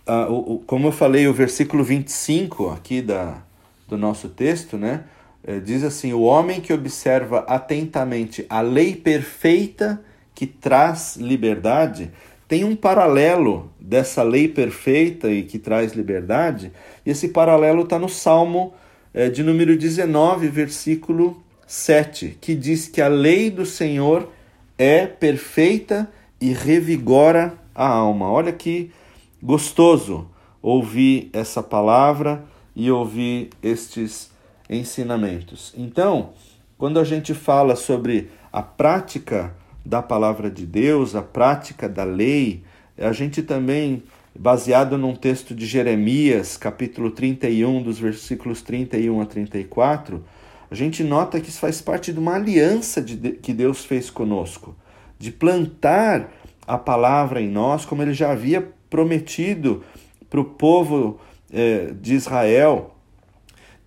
a, 0.06 0.28
o, 0.30 0.64
como 0.66 0.88
eu 0.88 0.92
falei, 0.92 1.28
o 1.28 1.34
versículo 1.34 1.84
25 1.84 2.70
aqui 2.70 3.02
da, 3.02 3.44
do 3.90 3.98
nosso 3.98 4.30
texto, 4.30 4.78
né? 4.78 5.04
É, 5.44 5.60
diz 5.60 5.84
assim: 5.84 6.14
o 6.14 6.22
homem 6.22 6.62
que 6.62 6.72
observa 6.72 7.40
atentamente 7.48 8.46
a 8.50 8.62
lei 8.62 8.96
perfeita 8.96 10.02
que 10.34 10.46
traz 10.46 11.18
liberdade 11.18 12.12
tem 12.48 12.64
um 12.64 12.76
paralelo 12.76 13.72
dessa 13.80 14.24
lei 14.24 14.48
perfeita 14.48 15.30
e 15.30 15.44
que 15.44 15.60
traz 15.60 15.94
liberdade, 15.94 16.72
e 17.06 17.12
esse 17.12 17.28
paralelo 17.30 17.84
está 17.84 18.00
no 18.00 18.10
Salmo 18.10 18.74
é, 19.14 19.30
de 19.30 19.44
número 19.44 19.78
19, 19.78 20.48
versículo 20.48 21.44
7, 21.68 22.38
que 22.42 22.56
diz 22.56 22.88
que 22.88 23.02
a 23.02 23.08
lei 23.08 23.52
do 23.52 23.68
Senhor 23.68 24.32
é 24.80 25.06
perfeita 25.06 26.10
e 26.42 26.52
revigora 26.52 27.54
a 27.76 27.88
alma. 27.88 28.32
Olha 28.32 28.52
que 28.52 28.90
gostoso 29.42 30.28
ouvir 30.60 31.30
essa 31.32 31.62
palavra 31.62 32.44
e 32.76 32.92
ouvir 32.92 33.50
estes 33.62 34.32
ensinamentos. 34.70 35.74
Então, 35.78 36.32
quando 36.78 37.00
a 37.00 37.04
gente 37.04 37.34
fala 37.34 37.76
sobre 37.76 38.30
a 38.52 38.62
prática 38.62 39.54
da 39.86 40.02
palavra 40.02 40.50
de 40.50 40.66
Deus, 40.66 41.16
a 41.16 41.22
prática 41.22 41.90
da 41.90 42.04
lei, 42.04 42.64
a 42.98 43.12
gente 43.12 43.42
também, 43.42 44.04
baseado 44.38 44.98
num 44.98 45.16
texto 45.16 45.56
de 45.56 45.66
Jeremias, 45.66 46.58
capítulo 46.58 47.12
31, 47.12 47.82
dos 47.82 47.98
versículos 47.98 48.62
31 48.62 49.22
a 49.22 49.26
34, 49.26 50.24
a 50.70 50.76
gente 50.76 51.04
nota 51.04 51.42
que 51.42 51.50
isso 51.50 51.60
faz 51.60 51.82
parte 51.82 52.14
de 52.14 52.20
uma 52.20 52.36
aliança 52.36 53.02
de, 53.02 53.32
que 53.32 53.54
Deus 53.54 53.84
fez 53.84 54.10
conosco, 54.10 54.76
de 55.18 55.32
plantar 55.32 56.32
a 56.68 56.78
palavra 56.78 57.42
em 57.42 57.50
nós, 57.50 57.86
como 57.86 58.04
ele 58.04 58.14
já 58.14 58.32
havia 58.32 58.72
prometido 58.90 59.84
para 60.30 60.40
o 60.40 60.46
povo 60.46 61.20
eh, 61.52 61.94
de 62.00 62.14
Israel. 62.14 62.96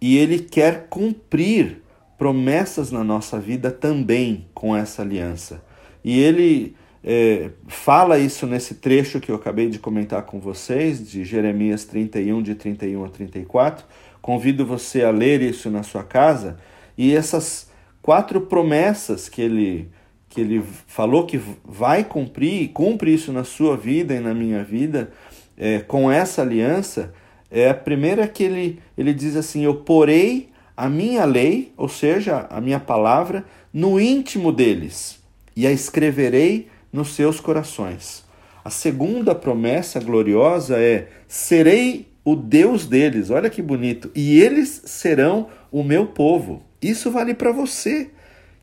E 0.01 0.19
ele 0.19 0.39
quer 0.39 0.87
cumprir 0.89 1.83
promessas 2.19 2.91
na 2.91 3.03
nossa 3.03 3.39
vida 3.39 3.71
também 3.71 4.47
com 4.55 4.77
essa 4.77 5.03
aliança. 5.03 5.63
E 6.05 6.21
ele 6.21 6.77
é, 7.05 7.51
fala 7.67 8.19
isso 8.19 8.47
nesse 8.47 8.77
trecho 8.77 9.19
que 9.21 9.31
eu 9.31 9.35
acabei 9.35 9.69
de 9.69 9.79
comentar 9.79 10.23
com 10.23 10.39
vocês, 10.39 11.09
de 11.09 11.25
Jeremias 11.25 11.85
31, 11.85 12.43
de 12.43 12.55
31 12.55 13.05
a 13.05 13.09
34. 13.09 13.85
Convido 14.21 14.65
você 14.65 15.03
a 15.03 15.11
ler 15.11 15.43
isso 15.43 15.69
na 15.69 15.83
sua 15.83 16.05
casa. 16.05 16.59
E 16.97 17.15
essas 17.15 17.69
quatro 18.01 18.43
promessas 18.43 19.29
que 19.29 19.43
ele, 19.43 19.91
que 20.29 20.41
ele 20.41 20.63
falou 20.87 21.27
que 21.27 21.41
vai 21.65 22.05
cumprir, 22.05 22.69
cumpre 22.69 23.13
isso 23.13 23.33
na 23.33 23.43
sua 23.43 23.77
vida 23.77 24.15
e 24.15 24.21
na 24.21 24.33
minha 24.33 24.63
vida, 24.63 25.13
é, 25.57 25.81
com 25.81 26.11
essa 26.11 26.43
aliança, 26.43 27.13
é 27.53 27.69
a 27.69 27.75
primeira 27.75 28.27
que 28.27 28.43
ele, 28.43 28.81
ele 28.97 29.13
diz 29.13 29.37
assim: 29.37 29.65
Eu 29.65 29.77
porei 29.77 30.49
a 30.75 30.89
minha 30.89 31.25
lei, 31.27 31.73
ou 31.77 31.89
seja, 31.89 32.47
a 32.49 32.61
minha 32.61 32.81
palavra, 32.81 33.45
no 33.73 34.01
íntimo 34.01 34.51
deles 34.51 35.21
e 35.55 35.67
a 35.67 35.71
escreverei 35.71 36.69
nos 36.91 37.15
seus 37.15 37.39
corações. 37.39 38.25
A 38.65 38.71
segunda 38.71 39.35
promessa 39.35 40.01
gloriosa 40.01 40.79
é: 40.79 41.09
serei 41.29 42.09
o 42.25 42.35
Deus 42.35 42.87
deles. 42.87 43.29
Olha 43.29 43.51
que 43.51 43.61
bonito. 43.61 44.11
E 44.15 44.41
eles 44.41 44.83
serão 44.87 45.49
o 45.71 45.83
meu 45.83 46.07
povo. 46.07 46.63
Isso 46.81 47.11
vale 47.11 47.35
para 47.35 47.53
você 47.53 48.11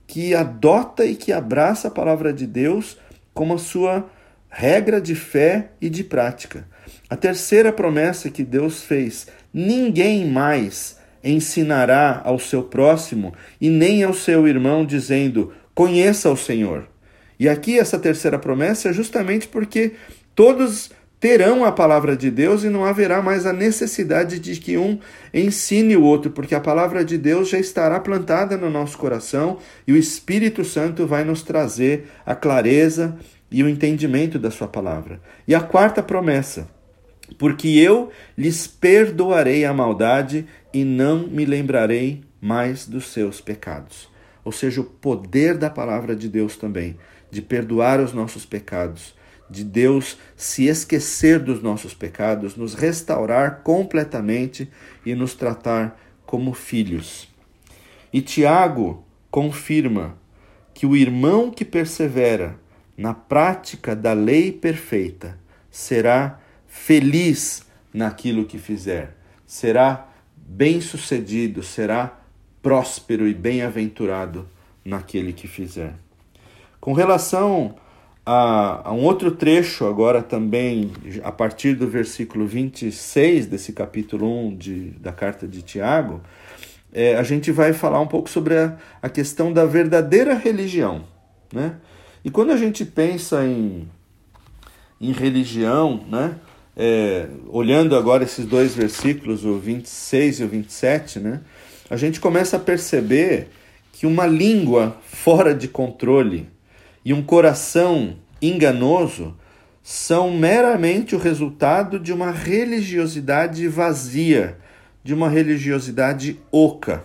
que 0.07 0.33
adota 0.33 1.05
e 1.05 1.15
que 1.15 1.31
abraça 1.31 1.89
a 1.89 1.91
palavra 1.91 2.33
de 2.33 2.47
Deus 2.47 2.97
como 3.33 3.53
a 3.53 3.59
sua 3.59 4.09
regra 4.49 4.99
de 4.99 5.13
fé 5.13 5.71
e 5.79 5.89
de 5.89 6.03
prática. 6.03 6.67
A 7.09 7.15
terceira 7.15 7.73
promessa 7.73 8.29
que 8.29 8.43
Deus 8.43 8.83
fez: 8.83 9.27
ninguém 9.53 10.29
mais 10.29 10.97
ensinará 11.23 12.21
ao 12.23 12.37
seu 12.37 12.63
próximo 12.63 13.33
e 13.59 13.69
nem 13.69 14.03
ao 14.03 14.13
seu 14.13 14.47
irmão, 14.47 14.85
dizendo: 14.85 15.51
Conheça 15.73 16.29
o 16.29 16.37
Senhor. 16.37 16.87
E 17.39 17.47
aqui 17.47 17.79
essa 17.79 17.97
terceira 17.97 18.37
promessa 18.37 18.89
é 18.89 18.93
justamente 18.93 19.47
porque 19.47 19.93
todos 20.35 20.91
terão 21.19 21.65
a 21.65 21.71
palavra 21.71 22.15
de 22.15 22.29
Deus 22.29 22.63
e 22.63 22.69
não 22.69 22.85
haverá 22.85 23.21
mais 23.21 23.45
a 23.45 23.51
necessidade 23.51 24.39
de 24.39 24.57
que 24.57 24.77
um 24.77 24.99
ensine 25.33 25.97
o 25.97 26.03
outro, 26.03 26.31
porque 26.31 26.55
a 26.55 26.61
palavra 26.61 27.03
de 27.03 27.17
Deus 27.17 27.49
já 27.49 27.59
estará 27.59 27.99
plantada 27.99 28.55
no 28.55 28.69
nosso 28.69 28.97
coração 28.97 29.57
e 29.87 29.91
o 29.91 29.97
Espírito 29.97 30.63
Santo 30.63 31.07
vai 31.07 31.23
nos 31.23 31.41
trazer 31.41 32.09
a 32.25 32.35
clareza 32.35 33.17
e 33.51 33.63
o 33.63 33.69
entendimento 33.69 34.37
da 34.37 34.51
sua 34.51 34.67
palavra. 34.67 35.19
E 35.47 35.55
a 35.55 35.59
quarta 35.59 36.03
promessa: 36.03 36.67
porque 37.37 37.67
eu 37.67 38.09
lhes 38.37 38.67
perdoarei 38.67 39.65
a 39.65 39.73
maldade 39.73 40.45
e 40.73 40.83
não 40.83 41.27
me 41.27 41.45
lembrarei 41.45 42.21
mais 42.41 42.85
dos 42.87 43.07
seus 43.07 43.41
pecados. 43.41 44.09
Ou 44.43 44.51
seja, 44.51 44.81
o 44.81 44.85
poder 44.85 45.57
da 45.57 45.69
palavra 45.69 46.15
de 46.15 46.27
Deus 46.29 46.55
também, 46.55 46.97
de 47.29 47.41
perdoar 47.41 47.99
os 47.99 48.13
nossos 48.13 48.45
pecados, 48.45 49.13
de 49.49 49.63
Deus 49.63 50.17
se 50.35 50.67
esquecer 50.67 51.39
dos 51.39 51.61
nossos 51.61 51.93
pecados, 51.93 52.55
nos 52.55 52.73
restaurar 52.73 53.61
completamente 53.63 54.69
e 55.05 55.15
nos 55.15 55.33
tratar 55.33 55.99
como 56.25 56.53
filhos. 56.53 57.27
E 58.13 58.21
Tiago 58.21 59.03
confirma 59.31 60.17
que 60.73 60.85
o 60.85 60.95
irmão 60.95 61.51
que 61.51 61.65
persevera 61.65 62.55
na 62.95 63.13
prática 63.13 63.95
da 63.95 64.13
lei 64.13 64.51
perfeita 64.51 65.37
será 65.71 66.39
feliz 66.69 67.63
naquilo 67.91 68.45
que 68.45 68.59
fizer, 68.59 69.17
será 69.45 70.07
bem-sucedido, 70.37 71.63
será 71.63 72.19
próspero 72.61 73.27
e 73.27 73.33
bem-aventurado 73.33 74.47
naquele 74.85 75.33
que 75.33 75.47
fizer. 75.47 75.95
Com 76.79 76.93
relação 76.93 77.75
a, 78.25 78.89
a, 78.89 78.93
um 78.93 79.03
outro 79.03 79.31
trecho, 79.31 79.85
agora 79.85 80.21
também, 80.21 80.91
a 81.23 81.31
partir 81.31 81.73
do 81.73 81.87
versículo 81.87 82.45
26 82.45 83.47
desse 83.47 83.73
capítulo 83.73 84.47
1 84.47 84.57
de, 84.57 84.89
da 84.91 85.11
carta 85.11 85.47
de 85.47 85.61
Tiago, 85.63 86.21
é, 86.93 87.15
a 87.15 87.23
gente 87.23 87.51
vai 87.51 87.73
falar 87.73 87.99
um 87.99 88.07
pouco 88.07 88.29
sobre 88.29 88.57
a, 88.57 88.77
a 89.01 89.09
questão 89.09 89.51
da 89.51 89.65
verdadeira 89.65 90.35
religião. 90.35 91.03
Né? 91.51 91.75
E 92.23 92.29
quando 92.29 92.51
a 92.51 92.57
gente 92.57 92.85
pensa 92.85 93.45
em, 93.45 93.87
em 95.01 95.11
religião, 95.11 96.05
né? 96.09 96.35
É, 96.81 97.27
olhando 97.49 97.93
agora 97.93 98.23
esses 98.23 98.45
dois 98.45 98.73
versículos, 98.73 99.43
o 99.43 99.59
26 99.59 100.39
e 100.39 100.43
o 100.45 100.47
27, 100.47 101.19
né? 101.19 101.41
a 101.89 101.97
gente 101.97 102.21
começa 102.21 102.55
a 102.55 102.59
perceber 102.59 103.49
que 103.91 104.05
uma 104.05 104.25
língua 104.25 104.95
fora 105.03 105.53
de 105.53 105.67
controle 105.67 106.47
e 107.03 107.13
um 107.13 107.21
coração 107.21 108.15
enganoso 108.41 109.35
são 109.83 110.31
meramente 110.31 111.13
o 111.13 111.19
resultado 111.19 111.99
de 111.99 112.13
uma 112.13 112.31
religiosidade 112.31 113.67
vazia, 113.67 114.57
de 115.03 115.13
uma 115.13 115.27
religiosidade 115.27 116.39
oca. 116.49 117.03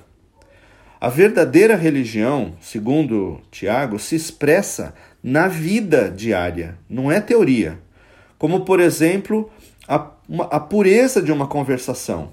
A 1.00 1.08
verdadeira 1.08 1.74
religião, 1.74 2.54
segundo 2.60 3.40
Tiago, 3.50 3.98
se 3.98 4.14
expressa 4.14 4.94
na 5.20 5.48
vida 5.48 6.08
diária, 6.08 6.78
não 6.88 7.10
é 7.10 7.20
teoria. 7.20 7.82
Como, 8.38 8.60
por 8.60 8.78
exemplo, 8.78 9.50
uma, 10.28 10.44
a 10.44 10.60
pureza 10.60 11.22
de 11.22 11.32
uma 11.32 11.46
conversação, 11.46 12.32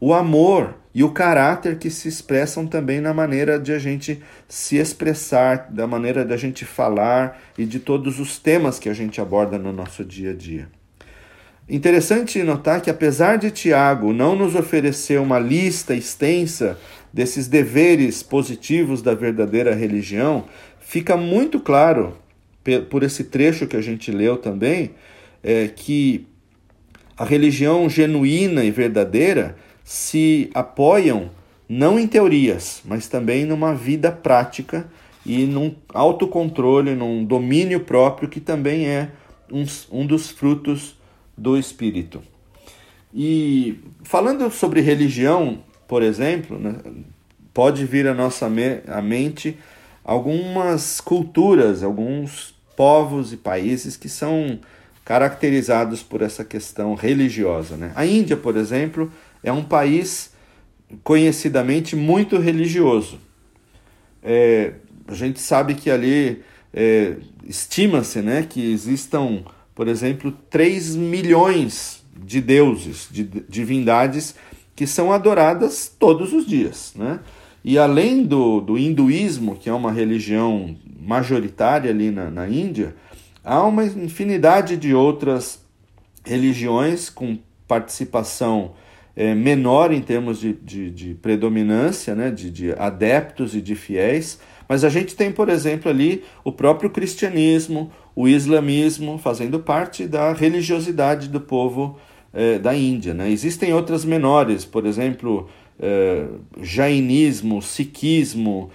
o 0.00 0.12
amor 0.12 0.76
e 0.94 1.04
o 1.04 1.10
caráter 1.10 1.78
que 1.78 1.90
se 1.90 2.08
expressam 2.08 2.66
também 2.66 3.00
na 3.00 3.12
maneira 3.12 3.58
de 3.58 3.72
a 3.72 3.78
gente 3.78 4.22
se 4.48 4.76
expressar, 4.76 5.68
da 5.70 5.86
maneira 5.86 6.24
de 6.24 6.32
a 6.32 6.36
gente 6.36 6.64
falar 6.64 7.40
e 7.56 7.64
de 7.64 7.78
todos 7.78 8.18
os 8.18 8.38
temas 8.38 8.78
que 8.78 8.88
a 8.88 8.94
gente 8.94 9.20
aborda 9.20 9.58
no 9.58 9.72
nosso 9.72 10.04
dia 10.04 10.30
a 10.30 10.34
dia. 10.34 10.68
Interessante 11.68 12.42
notar 12.42 12.80
que, 12.80 12.88
apesar 12.88 13.36
de 13.36 13.50
Tiago 13.50 14.12
não 14.12 14.36
nos 14.36 14.54
oferecer 14.54 15.20
uma 15.20 15.38
lista 15.38 15.94
extensa 15.94 16.78
desses 17.12 17.48
deveres 17.48 18.22
positivos 18.22 19.02
da 19.02 19.14
verdadeira 19.14 19.74
religião, 19.74 20.44
fica 20.78 21.16
muito 21.16 21.58
claro, 21.58 22.16
por 22.88 23.02
esse 23.02 23.24
trecho 23.24 23.66
que 23.66 23.76
a 23.76 23.82
gente 23.82 24.12
leu 24.12 24.36
também, 24.36 24.92
é, 25.42 25.66
que 25.68 26.26
a 27.16 27.24
religião 27.24 27.88
genuína 27.88 28.64
e 28.64 28.70
verdadeira 28.70 29.56
se 29.84 30.50
apoiam 30.52 31.30
não 31.68 31.98
em 31.98 32.06
teorias, 32.06 32.82
mas 32.84 33.08
também 33.08 33.44
numa 33.44 33.74
vida 33.74 34.12
prática 34.12 34.86
e 35.24 35.44
num 35.44 35.74
autocontrole, 35.92 36.94
num 36.94 37.24
domínio 37.24 37.80
próprio 37.80 38.28
que 38.28 38.40
também 38.40 38.86
é 38.86 39.10
um, 39.50 39.64
um 39.90 40.06
dos 40.06 40.30
frutos 40.30 40.96
do 41.36 41.56
Espírito. 41.56 42.22
E 43.12 43.80
falando 44.02 44.50
sobre 44.50 44.80
religião, 44.80 45.58
por 45.88 46.02
exemplo, 46.02 46.58
né, 46.58 46.76
pode 47.52 47.84
vir 47.84 48.06
à 48.06 48.14
nossa 48.14 48.48
me 48.48 48.80
à 48.86 49.00
mente 49.00 49.56
algumas 50.04 51.00
culturas, 51.00 51.82
alguns 51.82 52.54
povos 52.76 53.32
e 53.32 53.36
países 53.36 53.96
que 53.96 54.08
são 54.08 54.60
caracterizados 55.06 56.02
por 56.02 56.20
essa 56.20 56.44
questão 56.44 56.96
religiosa. 56.96 57.76
Né? 57.76 57.92
A 57.94 58.04
Índia, 58.04 58.36
por 58.36 58.56
exemplo, 58.56 59.10
é 59.42 59.52
um 59.52 59.62
país 59.62 60.32
conhecidamente 61.04 61.94
muito 61.94 62.36
religioso. 62.38 63.20
É, 64.20 64.72
a 65.06 65.14
gente 65.14 65.40
sabe 65.40 65.76
que 65.76 65.92
ali 65.92 66.42
é, 66.74 67.14
estima-se 67.46 68.20
né, 68.20 68.44
que 68.48 68.72
existam, 68.72 69.44
por 69.76 69.86
exemplo, 69.86 70.36
3 70.50 70.96
milhões 70.96 72.04
de 72.20 72.40
deuses, 72.40 73.06
de 73.08 73.22
divindades 73.48 74.34
que 74.74 74.88
são 74.88 75.12
adoradas 75.12 75.88
todos 75.96 76.32
os 76.32 76.44
dias. 76.44 76.92
Né? 76.96 77.20
E 77.64 77.78
além 77.78 78.24
do, 78.24 78.60
do 78.60 78.76
hinduísmo, 78.76 79.54
que 79.54 79.70
é 79.70 79.72
uma 79.72 79.92
religião 79.92 80.76
majoritária 81.00 81.92
ali 81.92 82.10
na, 82.10 82.28
na 82.28 82.48
Índia, 82.48 82.92
há 83.46 83.64
uma 83.64 83.84
infinidade 83.84 84.76
de 84.76 84.92
outras 84.92 85.64
religiões 86.24 87.08
com 87.08 87.38
participação 87.68 88.72
é, 89.14 89.34
menor 89.34 89.92
em 89.92 90.00
termos 90.00 90.40
de, 90.40 90.52
de, 90.52 90.90
de 90.90 91.14
predominância, 91.14 92.14
né, 92.16 92.30
de, 92.30 92.50
de 92.50 92.72
adeptos 92.72 93.54
e 93.54 93.62
de 93.62 93.76
fiéis, 93.76 94.40
mas 94.68 94.82
a 94.82 94.88
gente 94.88 95.14
tem, 95.14 95.30
por 95.30 95.48
exemplo, 95.48 95.88
ali 95.88 96.24
o 96.42 96.50
próprio 96.50 96.90
cristianismo, 96.90 97.92
o 98.16 98.26
islamismo, 98.26 99.16
fazendo 99.16 99.60
parte 99.60 100.08
da 100.08 100.32
religiosidade 100.32 101.28
do 101.28 101.40
povo 101.40 101.96
é, 102.34 102.58
da 102.58 102.74
Índia. 102.74 103.14
Né? 103.14 103.30
Existem 103.30 103.72
outras 103.72 104.04
menores, 104.04 104.64
por 104.64 104.84
exemplo, 104.84 105.48
é, 105.78 106.26
jainismo, 106.60 107.62
sikhismo, 107.62 108.70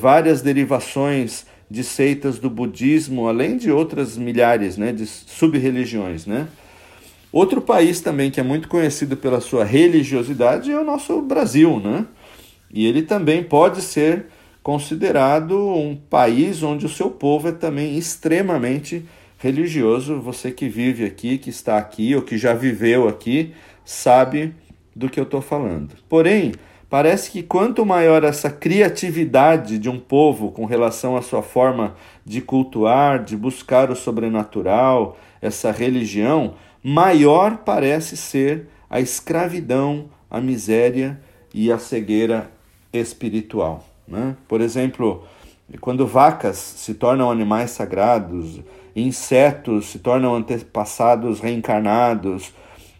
várias 0.00 0.40
derivações 0.40 1.44
de 1.74 1.82
seitas 1.82 2.38
do 2.38 2.48
budismo, 2.48 3.26
além 3.26 3.56
de 3.56 3.68
outras 3.68 4.16
milhares 4.16 4.76
né, 4.76 4.92
de 4.92 5.04
sub-religiões. 5.04 6.24
Né? 6.24 6.46
Outro 7.32 7.60
país 7.60 8.00
também 8.00 8.30
que 8.30 8.38
é 8.38 8.44
muito 8.44 8.68
conhecido 8.68 9.16
pela 9.16 9.40
sua 9.40 9.64
religiosidade 9.64 10.70
é 10.70 10.78
o 10.78 10.84
nosso 10.84 11.20
Brasil, 11.20 11.80
né? 11.80 12.06
E 12.72 12.86
ele 12.86 13.02
também 13.02 13.42
pode 13.42 13.82
ser 13.82 14.26
considerado 14.62 15.58
um 15.58 15.96
país 15.96 16.62
onde 16.62 16.86
o 16.86 16.88
seu 16.88 17.10
povo 17.10 17.48
é 17.48 17.52
também 17.52 17.98
extremamente 17.98 19.04
religioso. 19.38 20.20
Você 20.20 20.50
que 20.52 20.68
vive 20.68 21.04
aqui, 21.04 21.38
que 21.38 21.50
está 21.50 21.76
aqui 21.76 22.14
ou 22.14 22.22
que 22.22 22.38
já 22.38 22.54
viveu 22.54 23.08
aqui, 23.08 23.52
sabe 23.84 24.54
do 24.94 25.08
que 25.08 25.18
eu 25.18 25.24
estou 25.24 25.40
falando. 25.40 25.90
Porém, 26.08 26.52
parece 26.94 27.32
que 27.32 27.42
quanto 27.42 27.84
maior 27.84 28.22
essa 28.22 28.48
criatividade 28.48 29.80
de 29.80 29.90
um 29.90 29.98
povo 29.98 30.52
com 30.52 30.64
relação 30.64 31.16
à 31.16 31.22
sua 31.22 31.42
forma 31.42 31.96
de 32.24 32.40
cultuar, 32.40 33.24
de 33.24 33.36
buscar 33.36 33.90
o 33.90 33.96
sobrenatural, 33.96 35.18
essa 35.42 35.72
religião, 35.72 36.54
maior 36.80 37.56
parece 37.64 38.16
ser 38.16 38.68
a 38.88 39.00
escravidão, 39.00 40.04
a 40.30 40.40
miséria 40.40 41.20
e 41.52 41.72
a 41.72 41.78
cegueira 41.78 42.48
espiritual. 42.92 43.84
Né? 44.06 44.36
Por 44.46 44.60
exemplo, 44.60 45.24
quando 45.80 46.06
vacas 46.06 46.58
se 46.58 46.94
tornam 46.94 47.28
animais 47.28 47.72
sagrados, 47.72 48.60
insetos 48.94 49.86
se 49.86 49.98
tornam 49.98 50.32
antepassados 50.32 51.40
reencarnados, 51.40 52.54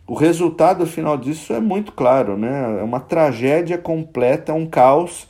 o 0.07 0.15
resultado 0.15 0.87
final 0.87 1.17
disso 1.17 1.53
é 1.53 1.61
muito 1.61 1.93
claro, 1.93 2.37
né? 2.37 2.81
É 2.81 2.83
uma 2.83 3.01
tragédia 3.01 3.79
completa, 3.79 4.53
um 4.53 4.67
caos 4.67 5.27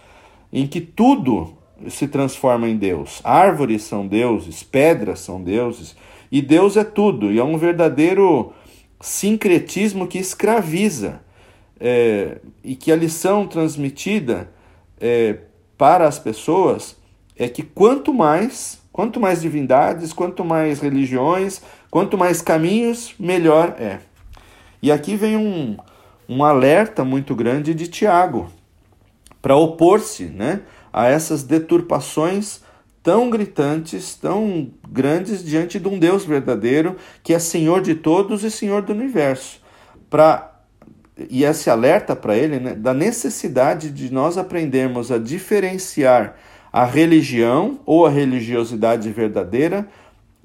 em 0.53 0.67
que 0.67 0.81
tudo 0.81 1.57
se 1.89 2.09
transforma 2.09 2.69
em 2.69 2.77
Deus. 2.77 3.21
Árvores 3.23 3.83
são 3.83 4.07
deuses, 4.07 4.63
pedras 4.63 5.21
são 5.21 5.43
deuses, 5.43 5.97
e 6.31 6.43
Deus 6.43 6.77
é 6.77 6.85
tudo, 6.85 7.31
e 7.31 7.39
é 7.39 7.45
um 7.45 7.57
verdadeiro 7.57 8.53
sincretismo 9.01 10.07
que 10.07 10.19
escraviza, 10.19 11.21
é, 11.79 12.39
e 12.63 12.75
que 12.75 12.91
a 12.91 12.97
lição 12.97 13.47
transmitida 13.47 14.51
é, 15.01 15.39
para 15.77 16.07
as 16.07 16.19
pessoas 16.19 16.97
é 17.37 17.49
que 17.49 17.63
quanto 17.63 18.15
mais, 18.15 18.81
quanto 18.93 19.21
mais 19.21 19.43
divindades, 19.43 20.13
quanto 20.13 20.45
mais 20.45 20.81
religiões, 20.81 21.61
quanto 21.91 22.17
mais 22.17 22.41
caminhos, 22.41 23.15
melhor 23.19 23.77
é. 23.79 23.99
E 24.85 24.93
aqui 24.93 25.17
vem 25.17 25.35
um, 25.35 25.79
um 26.29 26.45
alerta 26.45 27.03
muito 27.07 27.35
grande 27.35 27.73
de 27.73 27.89
Tiago 27.89 28.51
para 29.41 29.57
opor-se 29.57 30.25
né, 30.27 30.61
a 30.93 31.07
essas 31.07 31.43
deturpações 31.43 32.61
tão 33.03 33.31
gritantes, 33.31 34.15
tão 34.15 34.71
grandes 34.87 35.43
diante 35.43 35.81
de 35.81 35.89
um 35.89 35.99
Deus 35.99 36.27
verdadeiro 36.27 36.97
que 37.23 37.33
é 37.33 37.39
Senhor 37.39 37.81
de 37.81 37.95
todos 37.95 38.45
e 38.45 38.51
Senhor 38.51 38.83
do 38.83 38.93
universo. 38.93 39.59
Para 40.11 40.53
e 41.31 41.45
esse 41.45 41.71
alerta 41.71 42.15
para 42.15 42.37
ele 42.37 42.61
né, 42.61 42.75
da 42.75 42.93
necessidade 42.93 43.91
de 43.91 44.13
nós 44.13 44.37
aprendermos 44.37 45.11
a 45.11 45.17
diferenciar 45.17 46.37
a 46.71 46.85
religião 46.85 47.81
ou 47.87 48.05
a 48.05 48.11
religiosidade 48.11 49.11
verdadeira 49.11 49.89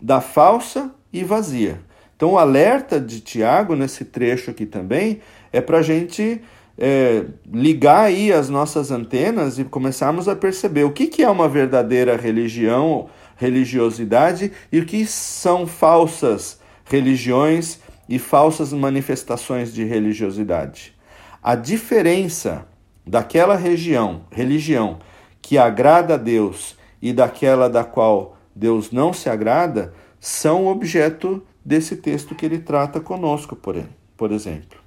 da 0.02 0.22
falsa 0.22 0.96
e 1.12 1.26
vazia. 1.26 1.89
Então, 2.20 2.32
o 2.34 2.38
alerta 2.38 3.00
de 3.00 3.22
Tiago 3.22 3.78
nesse 3.78 4.04
trecho 4.04 4.52
aqui 4.52 4.66
também 4.66 5.22
é 5.54 5.62
para 5.62 5.78
a 5.78 5.82
gente 5.82 6.42
é, 6.78 7.24
ligar 7.50 8.08
aí 8.08 8.30
as 8.34 8.50
nossas 8.50 8.92
antenas 8.92 9.58
e 9.58 9.64
começarmos 9.64 10.28
a 10.28 10.36
perceber 10.36 10.84
o 10.84 10.92
que, 10.92 11.08
que 11.08 11.24
é 11.24 11.30
uma 11.30 11.48
verdadeira 11.48 12.18
religião, 12.18 13.10
religiosidade 13.38 14.52
e 14.70 14.82
o 14.82 14.86
que 14.86 15.06
são 15.06 15.66
falsas 15.66 16.60
religiões 16.84 17.80
e 18.10 18.20
falsas 18.20 18.74
manifestações 18.74 19.74
de 19.74 19.86
religiosidade. 19.86 20.94
A 21.42 21.56
diferença 21.56 22.68
daquela 23.08 23.56
região, 23.56 24.24
religião 24.30 25.00
que 25.42 25.58
agrada 25.58 26.16
a 26.16 26.18
Deus 26.18 26.78
e 27.02 27.14
daquela 27.14 27.70
da 27.70 27.86
qual 27.86 28.36
Deus 28.54 28.92
não 28.92 29.14
se 29.14 29.30
agrada 29.30 29.94
são 30.20 30.68
objeto 30.68 31.42
desse 31.64 31.96
texto 31.98 32.36
que 32.36 32.46
ele 32.46 32.60
trata 32.60 33.00
conosco, 33.00 33.56
por, 33.56 34.32
exemplo. 34.32 34.80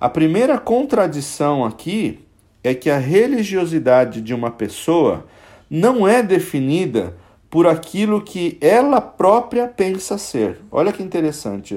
A 0.00 0.08
primeira 0.08 0.58
contradição 0.58 1.64
aqui 1.64 2.20
é 2.62 2.74
que 2.74 2.90
a 2.90 2.98
religiosidade 2.98 4.20
de 4.20 4.34
uma 4.34 4.50
pessoa 4.50 5.26
não 5.70 6.06
é 6.06 6.22
definida 6.22 7.16
por 7.50 7.66
aquilo 7.66 8.20
que 8.20 8.58
ela 8.60 9.00
própria 9.00 9.66
pensa 9.66 10.18
ser. 10.18 10.60
Olha 10.70 10.92
que 10.92 11.02
interessante. 11.02 11.74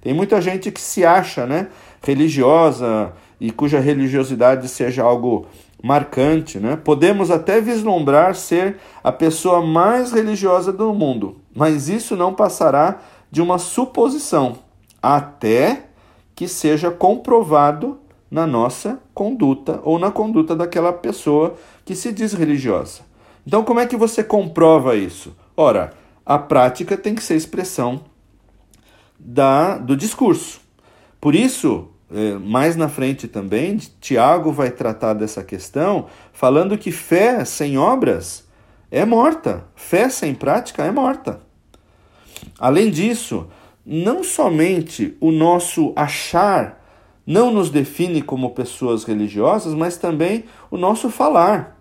Tem 0.00 0.12
muita 0.12 0.40
gente 0.40 0.70
que 0.70 0.80
se 0.80 1.04
acha, 1.04 1.46
né, 1.46 1.68
religiosa 2.02 3.12
e 3.40 3.50
cuja 3.50 3.80
religiosidade 3.80 4.68
seja 4.68 5.02
algo 5.02 5.46
marcante, 5.82 6.58
né? 6.58 6.76
Podemos 6.82 7.30
até 7.30 7.60
vislumbrar 7.60 8.34
ser 8.34 8.78
a 9.02 9.12
pessoa 9.12 9.60
mais 9.60 10.12
religiosa 10.12 10.72
do 10.72 10.94
mundo, 10.94 11.36
mas 11.54 11.90
isso 11.90 12.16
não 12.16 12.32
passará 12.32 13.00
de 13.30 13.42
uma 13.42 13.58
suposição 13.58 14.58
até 15.02 15.86
que 16.34 16.48
seja 16.48 16.90
comprovado 16.90 18.00
na 18.30 18.46
nossa 18.46 18.98
conduta 19.12 19.80
ou 19.84 19.98
na 19.98 20.10
conduta 20.10 20.56
daquela 20.56 20.92
pessoa 20.92 21.54
que 21.84 21.94
se 21.94 22.12
diz 22.12 22.32
religiosa. 22.32 23.02
Então, 23.46 23.62
como 23.62 23.80
é 23.80 23.86
que 23.86 23.96
você 23.96 24.24
comprova 24.24 24.96
isso? 24.96 25.36
Ora, 25.56 25.92
a 26.24 26.38
prática 26.38 26.96
tem 26.96 27.14
que 27.14 27.22
ser 27.22 27.36
expressão 27.36 28.00
da, 29.18 29.76
do 29.76 29.96
discurso. 29.96 30.60
Por 31.20 31.34
isso, 31.34 31.88
é, 32.12 32.34
mais 32.38 32.74
na 32.76 32.88
frente 32.88 33.28
também, 33.28 33.76
Tiago 34.00 34.50
vai 34.50 34.70
tratar 34.70 35.14
dessa 35.14 35.44
questão, 35.44 36.06
falando 36.32 36.78
que 36.78 36.90
fé 36.90 37.44
sem 37.44 37.76
obras 37.76 38.48
é 38.90 39.04
morta, 39.04 39.64
fé 39.74 40.08
sem 40.08 40.34
prática 40.34 40.84
é 40.84 40.90
morta. 40.90 41.40
Além 42.58 42.90
disso, 42.90 43.46
não 43.84 44.24
somente 44.24 45.16
o 45.20 45.30
nosso 45.30 45.92
achar 45.94 46.82
não 47.26 47.50
nos 47.50 47.70
define 47.70 48.20
como 48.20 48.50
pessoas 48.50 49.04
religiosas, 49.04 49.74
mas 49.74 49.96
também 49.96 50.44
o 50.70 50.76
nosso 50.76 51.08
falar. 51.08 51.80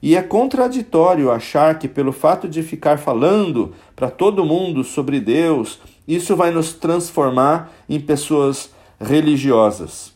E 0.00 0.14
é 0.14 0.22
contraditório 0.22 1.30
achar 1.30 1.78
que, 1.78 1.88
pelo 1.88 2.12
fato 2.12 2.48
de 2.48 2.62
ficar 2.62 2.98
falando 2.98 3.74
para 3.96 4.08
todo 4.08 4.44
mundo 4.44 4.84
sobre 4.84 5.20
Deus, 5.20 5.80
isso 6.06 6.36
vai 6.36 6.52
nos 6.52 6.72
transformar 6.72 7.72
em 7.88 7.98
pessoas 7.98 8.70
religiosas. 9.00 10.12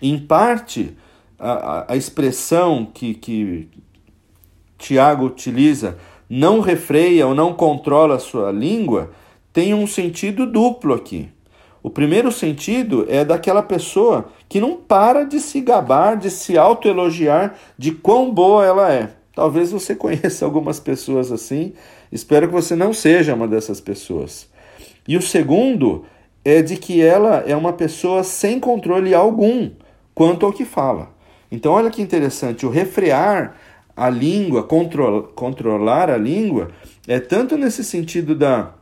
Em 0.00 0.18
parte, 0.18 0.96
a, 1.38 1.92
a 1.92 1.96
expressão 1.96 2.84
que, 2.84 3.14
que 3.14 3.68
Tiago 4.76 5.26
utiliza, 5.26 5.96
não 6.34 6.60
refreia 6.60 7.26
ou 7.26 7.34
não 7.34 7.52
controla 7.52 8.14
a 8.14 8.18
sua 8.18 8.50
língua, 8.50 9.10
tem 9.52 9.74
um 9.74 9.86
sentido 9.86 10.46
duplo 10.46 10.94
aqui. 10.94 11.28
O 11.82 11.90
primeiro 11.90 12.32
sentido 12.32 13.04
é 13.06 13.22
daquela 13.22 13.62
pessoa 13.62 14.30
que 14.48 14.58
não 14.58 14.74
para 14.74 15.24
de 15.24 15.38
se 15.38 15.60
gabar, 15.60 16.16
de 16.16 16.30
se 16.30 16.56
autoelogiar 16.56 17.54
de 17.76 17.92
quão 17.92 18.32
boa 18.32 18.64
ela 18.64 18.90
é. 18.90 19.10
Talvez 19.34 19.72
você 19.72 19.92
conheça 19.94 20.46
algumas 20.46 20.80
pessoas 20.80 21.30
assim, 21.30 21.74
espero 22.10 22.46
que 22.46 22.54
você 22.54 22.74
não 22.74 22.94
seja 22.94 23.34
uma 23.34 23.46
dessas 23.46 23.78
pessoas. 23.78 24.48
E 25.06 25.18
o 25.18 25.22
segundo 25.22 26.06
é 26.42 26.62
de 26.62 26.78
que 26.78 27.02
ela 27.02 27.44
é 27.46 27.54
uma 27.54 27.74
pessoa 27.74 28.24
sem 28.24 28.58
controle 28.58 29.12
algum 29.12 29.70
quanto 30.14 30.46
ao 30.46 30.52
que 30.52 30.64
fala. 30.64 31.10
Então, 31.50 31.72
olha 31.72 31.90
que 31.90 32.00
interessante, 32.00 32.64
o 32.64 32.70
refrear 32.70 33.54
a 33.96 34.08
língua, 34.08 34.62
control, 34.62 35.24
controlar 35.34 36.08
a 36.10 36.16
língua, 36.16 36.70
é 37.06 37.18
tanto 37.20 37.56
nesse 37.56 37.84
sentido 37.84 38.34
da 38.34 38.72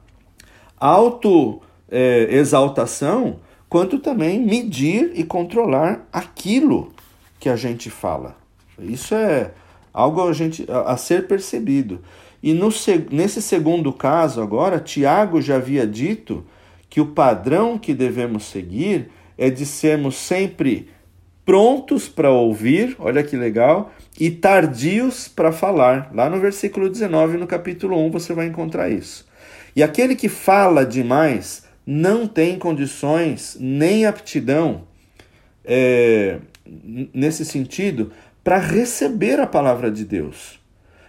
auto-exaltação, 0.79 3.29
é, 3.29 3.35
quanto 3.69 3.99
também 3.99 4.41
medir 4.41 5.11
e 5.15 5.25
controlar 5.25 6.07
aquilo 6.13 6.93
que 7.39 7.49
a 7.49 7.57
gente 7.57 7.91
fala. 7.91 8.37
Isso 8.79 9.15
é 9.15 9.51
algo 9.93 10.27
a, 10.27 10.33
gente, 10.33 10.65
a, 10.71 10.93
a 10.93 10.97
ser 10.97 11.27
percebido. 11.27 12.01
E 12.43 12.55
no, 12.55 12.71
nesse 13.11 13.43
segundo 13.43 13.93
caso, 13.93 14.41
agora, 14.41 14.81
Tiago 14.81 15.43
já 15.43 15.57
havia 15.57 15.87
dito 15.87 16.45
que 16.89 17.01
o 17.01 17.07
padrão 17.07 17.79
que 17.79 17.95
devemos 17.95 18.45
seguir 18.45 19.11
é 19.37 19.51
de 19.51 19.67
sermos 19.67 20.17
sempre 20.17 20.89
prontos 21.45 22.09
para 22.09 22.31
ouvir, 22.31 22.97
olha 22.99 23.23
que 23.23 23.37
legal, 23.37 23.93
e 24.21 24.31
tardios 24.31 25.27
para 25.27 25.51
falar. 25.51 26.11
Lá 26.15 26.29
no 26.29 26.39
versículo 26.39 26.91
19, 26.91 27.39
no 27.39 27.47
capítulo 27.47 27.99
1, 28.07 28.11
você 28.11 28.35
vai 28.35 28.47
encontrar 28.47 28.91
isso. 28.91 29.27
E 29.75 29.83
aquele 29.83 30.15
que 30.15 30.29
fala 30.29 30.85
demais 30.85 31.65
não 31.87 32.27
tem 32.27 32.59
condições 32.59 33.57
nem 33.59 34.05
aptidão 34.05 34.83
é, 35.65 36.39
nesse 37.15 37.47
sentido 37.47 38.13
para 38.45 38.59
receber 38.59 39.41
a 39.41 39.47
palavra 39.47 39.91
de 39.91 40.05
Deus. 40.05 40.61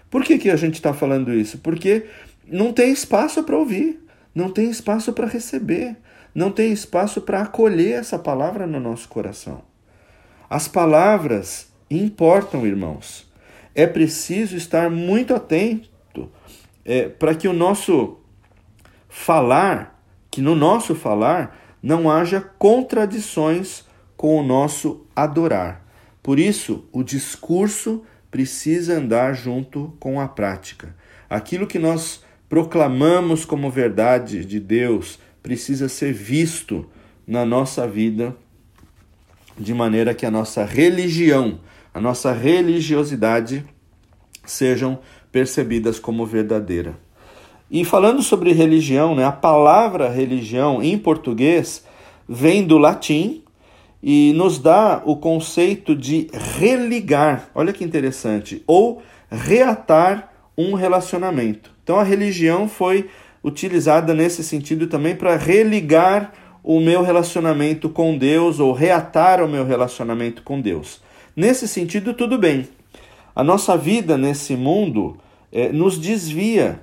Por 0.10 0.24
que, 0.24 0.38
que 0.38 0.50
a 0.50 0.56
gente 0.56 0.76
está 0.76 0.94
falando 0.94 1.34
isso? 1.34 1.58
Porque 1.58 2.06
não 2.48 2.72
tem 2.72 2.92
espaço 2.92 3.44
para 3.44 3.58
ouvir, 3.58 4.00
não 4.34 4.50
tem 4.50 4.70
espaço 4.70 5.12
para 5.12 5.28
receber, 5.28 5.98
não 6.34 6.50
tem 6.50 6.72
espaço 6.72 7.22
para 7.22 7.42
acolher 7.42 8.00
essa 8.00 8.18
palavra 8.18 8.66
no 8.66 8.80
nosso 8.80 9.10
coração. 9.10 9.64
As 10.50 10.68
palavras 10.68 11.71
importam, 11.96 12.66
irmãos. 12.66 13.30
É 13.76 13.86
preciso 13.86 14.56
estar 14.56 14.90
muito 14.90 15.34
atento 15.34 16.30
é, 16.86 17.08
para 17.08 17.36
que 17.36 17.48
o 17.48 17.54
nosso 17.54 18.18
falar, 19.08 20.04
que 20.30 20.42
no 20.42 20.56
nosso 20.56 20.96
falar 20.96 21.58
não 21.82 22.10
haja 22.10 22.42
contradições 22.42 23.86
com 24.16 24.38
o 24.38 24.44
nosso 24.44 25.06
adorar. 25.16 25.86
Por 26.22 26.40
isso, 26.40 26.86
o 26.92 27.04
discurso 27.04 28.04
precisa 28.30 28.98
andar 28.98 29.34
junto 29.34 29.96
com 30.00 30.20
a 30.20 30.28
prática. 30.28 30.96
Aquilo 31.30 31.68
que 31.68 31.80
nós 31.80 32.24
proclamamos 32.48 33.46
como 33.46 33.72
verdade 33.72 34.46
de 34.46 34.60
Deus 34.60 35.20
precisa 35.42 35.90
ser 35.90 36.14
visto 36.14 36.88
na 37.26 37.46
nossa 37.46 37.88
vida, 37.88 38.36
de 39.58 39.74
maneira 39.74 40.14
que 40.14 40.26
a 40.26 40.32
nossa 40.32 40.64
religião, 40.64 41.60
a 41.94 42.00
nossa 42.00 42.32
religiosidade 42.32 43.66
sejam 44.46 45.00
percebidas 45.32 46.00
como 46.00 46.26
verdadeira. 46.26 46.96
E 47.70 47.86
falando 47.86 48.22
sobre 48.22 48.52
religião, 48.52 49.16
né, 49.16 49.24
a 49.24 49.32
palavra 49.32 50.10
religião 50.10 50.84
em 50.84 50.98
português 50.98 51.86
vem 52.28 52.66
do 52.66 52.78
latim 52.78 53.44
e 54.04 54.34
nos 54.34 54.60
dá 54.60 55.02
o 55.06 55.16
conceito 55.16 55.96
de 55.96 56.28
religar. 56.58 57.50
Olha 57.56 57.72
que 57.72 57.84
interessante, 57.84 58.64
ou 58.68 59.02
reatar 59.30 60.32
um 60.58 60.74
relacionamento. 60.74 61.72
Então 61.84 61.98
a 61.98 62.04
religião 62.04 62.68
foi 62.68 63.10
utilizada 63.44 64.14
nesse 64.14 64.44
sentido 64.44 64.88
também 64.88 65.16
para 65.16 65.36
religar 65.36 66.34
o 66.64 66.80
meu 66.80 67.02
relacionamento 67.02 67.90
com 67.90 68.18
Deus 68.18 68.60
ou 68.60 68.72
reatar 68.72 69.44
o 69.44 69.48
meu 69.48 69.66
relacionamento 69.66 70.44
com 70.44 70.62
Deus. 70.62 71.02
Nesse 71.36 71.68
sentido, 71.68 72.14
tudo 72.14 72.38
bem. 72.38 72.68
A 73.36 73.44
nossa 73.44 73.78
vida 73.78 74.18
nesse 74.18 74.56
mundo 74.56 75.18
eh, 75.52 75.72
nos 75.72 75.98
desvia 75.98 76.82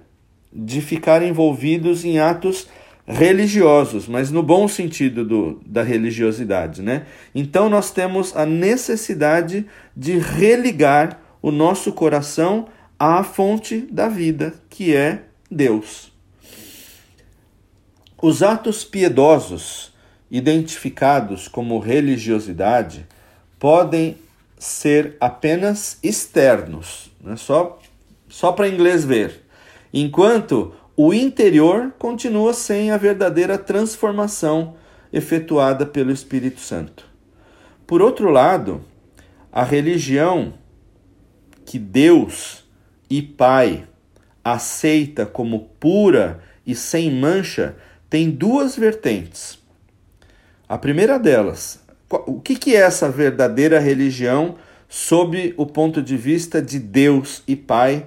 de 0.52 0.80
ficar 0.80 1.22
envolvidos 1.22 2.04
em 2.04 2.18
atos 2.18 2.68
religiosos, 3.06 4.06
mas 4.06 4.30
no 4.30 4.42
bom 4.42 4.68
sentido 4.68 5.24
do, 5.24 5.60
da 5.64 5.82
religiosidade, 5.82 6.82
né? 6.82 7.06
Então 7.34 7.68
nós 7.68 7.90
temos 7.90 8.36
a 8.36 8.44
necessidade 8.44 9.66
de 9.96 10.18
religar 10.18 11.20
o 11.40 11.50
nosso 11.50 11.92
coração 11.92 12.68
à 12.98 13.22
fonte 13.22 13.78
da 13.90 14.08
vida, 14.08 14.54
que 14.68 14.94
é 14.94 15.22
Deus. 15.50 16.12
Os 18.20 18.42
atos 18.42 18.84
piedosos 18.84 19.92
identificados 20.30 21.48
como 21.48 21.78
religiosidade 21.78 23.06
podem 23.58 24.16
ser 24.58 25.16
apenas 25.20 25.98
externos, 26.02 27.10
né? 27.20 27.36
só, 27.36 27.78
só 28.28 28.52
para 28.52 28.68
inglês 28.68 29.04
ver, 29.04 29.44
enquanto 29.92 30.74
o 30.96 31.14
interior 31.14 31.92
continua 31.98 32.52
sem 32.52 32.90
a 32.90 32.96
verdadeira 32.96 33.56
transformação 33.56 34.74
efetuada 35.12 35.86
pelo 35.86 36.10
Espírito 36.10 36.60
Santo. 36.60 37.06
Por 37.86 38.02
outro 38.02 38.30
lado, 38.30 38.82
a 39.52 39.62
religião 39.62 40.54
que 41.64 41.78
Deus 41.78 42.64
e 43.08 43.22
Pai 43.22 43.86
aceita 44.44 45.24
como 45.24 45.70
pura 45.80 46.40
e 46.66 46.74
sem 46.74 47.10
mancha 47.10 47.76
tem 48.10 48.30
duas 48.30 48.76
vertentes. 48.76 49.58
A 50.68 50.76
primeira 50.76 51.18
delas, 51.18 51.80
o 52.10 52.40
que 52.40 52.74
é 52.74 52.80
essa 52.80 53.08
verdadeira 53.08 53.78
religião 53.78 54.56
sob 54.88 55.54
o 55.56 55.66
ponto 55.66 56.02
de 56.02 56.16
vista 56.16 56.62
de 56.62 56.78
Deus 56.78 57.42
e 57.46 57.54
Pai? 57.54 58.06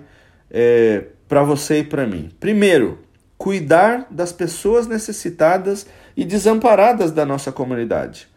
É, 0.49 1.05
para 1.27 1.43
você 1.43 1.79
e 1.79 1.83
para 1.85 2.05
mim. 2.05 2.29
Primeiro, 2.41 2.99
cuidar 3.37 4.05
das 4.11 4.33
pessoas 4.33 4.85
necessitadas 4.85 5.87
e 6.15 6.25
desamparadas 6.25 7.11
da 7.11 7.25
nossa 7.25 7.53
comunidade. 7.53 8.27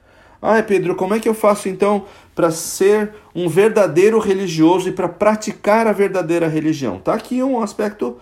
Ai, 0.41 0.63
Pedro, 0.63 0.95
como 0.95 1.13
é 1.13 1.19
que 1.19 1.29
eu 1.29 1.35
faço 1.35 1.69
então 1.69 2.05
para 2.35 2.51
ser 2.51 3.13
um 3.35 3.49
verdadeiro 3.49 4.19
religioso 4.19 4.89
e 4.89 4.93
para 4.93 5.09
praticar 5.09 5.87
a 5.87 5.93
verdadeira 5.93 6.47
religião? 6.47 7.01
Tá 7.01 7.15
aqui 7.15 7.43
um 7.43 7.61
aspecto 7.61 8.17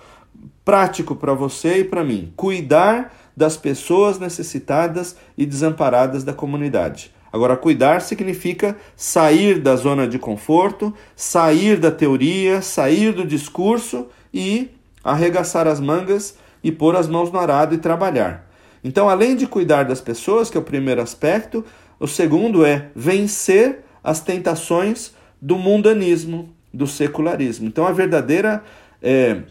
prático 0.65 1.15
para 1.17 1.35
você 1.35 1.81
e 1.81 1.85
para 1.85 2.03
mim. 2.03 2.33
Cuidar 2.35 3.13
das 3.37 3.57
pessoas 3.57 4.19
necessitadas 4.19 5.17
e 5.37 5.45
desamparadas 5.45 6.25
da 6.25 6.33
comunidade. 6.33 7.13
Agora, 7.33 7.57
cuidar 7.57 8.03
significa 8.03 8.77
sair 8.95 9.59
da 9.59 9.75
zona 9.75 10.07
de 10.07 10.19
conforto, 10.19 10.93
sair 11.17 11.79
da 11.79 11.91
teoria, 11.91 12.61
sair 12.61 13.13
do 13.13 13.27
discurso 13.27 14.09
e 14.33 14.71
arregaçar 15.03 15.67
as 15.67 15.81
mangas 15.81 16.37
e 16.63 16.71
pôr 16.71 16.95
as 16.95 17.09
mãos 17.09 17.33
no 17.33 17.39
arado 17.39 17.75
e 17.75 17.79
trabalhar. 17.79 18.49
Então, 18.85 19.09
além 19.09 19.35
de 19.35 19.47
cuidar 19.47 19.85
das 19.85 20.01
pessoas, 20.01 20.51
que 20.51 20.57
é 20.57 20.61
o 20.61 20.65
primeiro 20.65 21.01
aspecto, 21.01 21.65
o 21.99 22.07
segundo 22.07 22.65
é 22.65 22.91
vencer 22.95 23.85
as 24.03 24.21
tentações 24.21 25.13
do 25.41 25.57
mundanismo, 25.57 26.55
do 26.73 26.87
secularismo. 26.87 27.67
Então, 27.67 27.87
a 27.87 27.93
verdadeira 27.93 28.63
é, 29.01 29.43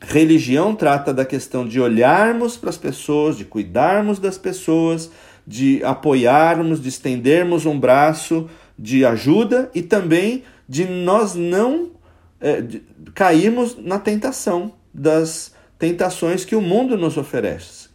religião 0.00 0.74
trata 0.74 1.14
da 1.14 1.24
questão 1.24 1.66
de 1.66 1.80
olharmos 1.80 2.56
para 2.56 2.70
as 2.70 2.76
pessoas, 2.76 3.36
de 3.36 3.44
cuidarmos 3.44 4.18
das 4.18 4.36
pessoas, 4.36 5.10
de 5.46 5.82
apoiarmos, 5.84 6.80
de 6.80 6.88
estendermos 6.88 7.66
um 7.66 7.78
braço 7.78 8.48
de 8.78 9.04
ajuda 9.04 9.70
e 9.74 9.82
também 9.82 10.44
de 10.68 10.84
nós 10.84 11.34
não 11.34 11.90
é, 12.40 12.62
caímos 13.14 13.76
na 13.78 13.98
tentação 13.98 14.72
das 14.92 15.52
tentações 15.78 16.44
que 16.44 16.56
o 16.56 16.60
mundo 16.60 16.96
nos 16.96 17.16
oferece. 17.16 17.88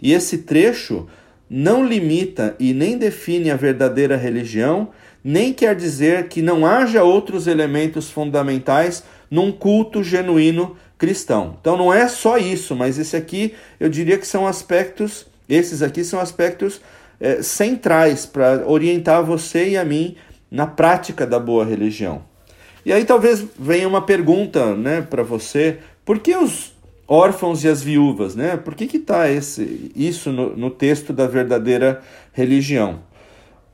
E 0.00 0.12
esse 0.12 0.38
trecho 0.38 1.06
não 1.48 1.86
limita 1.86 2.56
e 2.58 2.72
nem 2.72 2.96
define 2.96 3.50
a 3.50 3.56
verdadeira 3.56 4.16
religião, 4.16 4.88
nem 5.22 5.52
quer 5.52 5.74
dizer 5.74 6.28
que 6.28 6.42
não 6.42 6.66
haja 6.66 7.02
outros 7.02 7.46
elementos 7.46 8.10
fundamentais 8.10 9.04
num 9.30 9.50
culto 9.50 10.02
genuíno 10.02 10.76
cristão. 10.98 11.56
Então 11.60 11.76
não 11.76 11.92
é 11.92 12.08
só 12.08 12.38
isso, 12.38 12.74
mas 12.74 12.98
esse 12.98 13.16
aqui 13.16 13.54
eu 13.78 13.88
diria 13.88 14.18
que 14.18 14.26
são 14.26 14.46
aspectos, 14.46 15.26
esses 15.48 15.82
aqui 15.82 16.04
são 16.04 16.20
aspectos 16.20 16.80
é, 17.20 17.42
centrais 17.42 18.26
para 18.26 18.66
orientar 18.66 19.22
você 19.24 19.70
e 19.70 19.76
a 19.76 19.84
mim 19.84 20.16
na 20.50 20.66
prática 20.66 21.26
da 21.26 21.38
boa 21.38 21.64
religião. 21.64 22.22
E 22.84 22.92
aí 22.92 23.04
talvez 23.04 23.44
venha 23.58 23.88
uma 23.88 24.02
pergunta, 24.02 24.74
né, 24.74 25.00
para 25.02 25.22
você: 25.22 25.78
por 26.04 26.18
que 26.18 26.36
os 26.36 26.74
órfãos 27.06 27.64
e 27.64 27.68
as 27.68 27.82
viúvas, 27.82 28.34
né? 28.34 28.56
Por 28.56 28.74
que 28.74 28.96
está 28.96 29.24
isso 29.28 30.32
no, 30.32 30.56
no 30.56 30.70
texto 30.70 31.12
da 31.12 31.26
verdadeira 31.26 32.02
religião? 32.32 33.00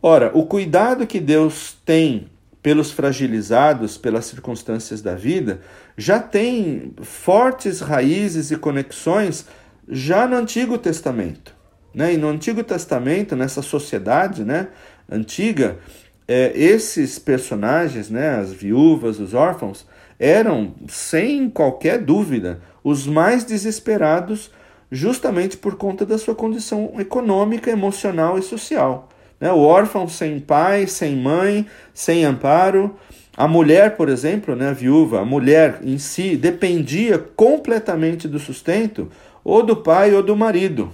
Ora, 0.02 0.30
o 0.34 0.46
cuidado 0.46 1.06
que 1.06 1.20
Deus 1.20 1.76
tem 1.84 2.28
pelos 2.62 2.90
fragilizados 2.90 3.96
pelas 3.96 4.26
circunstâncias 4.26 5.00
da 5.00 5.14
vida 5.14 5.60
já 5.96 6.18
tem 6.18 6.92
fortes 7.02 7.80
raízes 7.80 8.50
e 8.50 8.56
conexões 8.56 9.46
já 9.88 10.26
no 10.26 10.36
Antigo 10.36 10.76
Testamento. 10.76 11.54
Né? 11.94 12.14
E 12.14 12.16
no 12.16 12.28
Antigo 12.28 12.62
Testamento, 12.62 13.34
nessa 13.34 13.62
sociedade 13.62 14.44
né, 14.44 14.68
antiga, 15.10 15.78
é, 16.26 16.52
esses 16.54 17.18
personagens, 17.18 18.08
né, 18.08 18.36
as 18.36 18.52
viúvas, 18.52 19.18
os 19.18 19.34
órfãos, 19.34 19.86
eram, 20.18 20.74
sem 20.86 21.48
qualquer 21.48 21.98
dúvida, 21.98 22.60
os 22.84 23.06
mais 23.06 23.42
desesperados, 23.42 24.50
justamente 24.92 25.56
por 25.56 25.76
conta 25.76 26.04
da 26.04 26.18
sua 26.18 26.34
condição 26.34 26.92
econômica, 26.98 27.70
emocional 27.70 28.38
e 28.38 28.42
social. 28.42 29.08
Né? 29.40 29.50
O 29.50 29.60
órfão 29.60 30.06
sem 30.06 30.38
pai, 30.38 30.86
sem 30.86 31.16
mãe, 31.16 31.66
sem 31.94 32.24
amparo. 32.24 32.94
A 33.36 33.48
mulher, 33.48 33.96
por 33.96 34.08
exemplo, 34.08 34.54
né, 34.54 34.68
a 34.68 34.72
viúva, 34.72 35.20
a 35.20 35.24
mulher 35.24 35.80
em 35.82 35.98
si 35.98 36.36
dependia 36.36 37.18
completamente 37.18 38.28
do 38.28 38.38
sustento 38.38 39.10
ou 39.42 39.62
do 39.62 39.76
pai 39.76 40.14
ou 40.14 40.22
do 40.22 40.36
marido. 40.36 40.90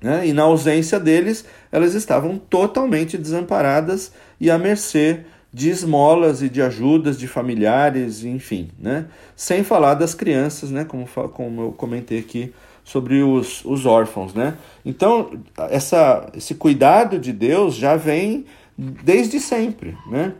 Né? 0.00 0.28
E 0.28 0.32
na 0.32 0.44
ausência 0.44 1.00
deles, 1.00 1.44
elas 1.72 1.94
estavam 1.94 2.38
totalmente 2.38 3.18
desamparadas 3.18 4.12
e 4.40 4.50
à 4.50 4.58
mercê 4.58 5.20
de 5.52 5.70
esmolas 5.70 6.42
e 6.42 6.48
de 6.48 6.60
ajudas 6.62 7.18
de 7.18 7.26
familiares, 7.26 8.22
enfim, 8.22 8.68
né? 8.78 9.06
Sem 9.34 9.64
falar 9.64 9.94
das 9.94 10.14
crianças, 10.14 10.70
né? 10.70 10.84
Como, 10.84 11.06
como 11.06 11.62
eu 11.62 11.72
comentei 11.72 12.18
aqui 12.18 12.52
sobre 12.84 13.22
os, 13.22 13.64
os 13.64 13.86
órfãos, 13.86 14.34
né? 14.34 14.56
Então, 14.84 15.30
essa, 15.70 16.30
esse 16.34 16.54
cuidado 16.54 17.18
de 17.18 17.32
Deus 17.32 17.74
já 17.74 17.96
vem 17.96 18.44
desde 18.76 19.40
sempre, 19.40 19.96
né? 20.10 20.34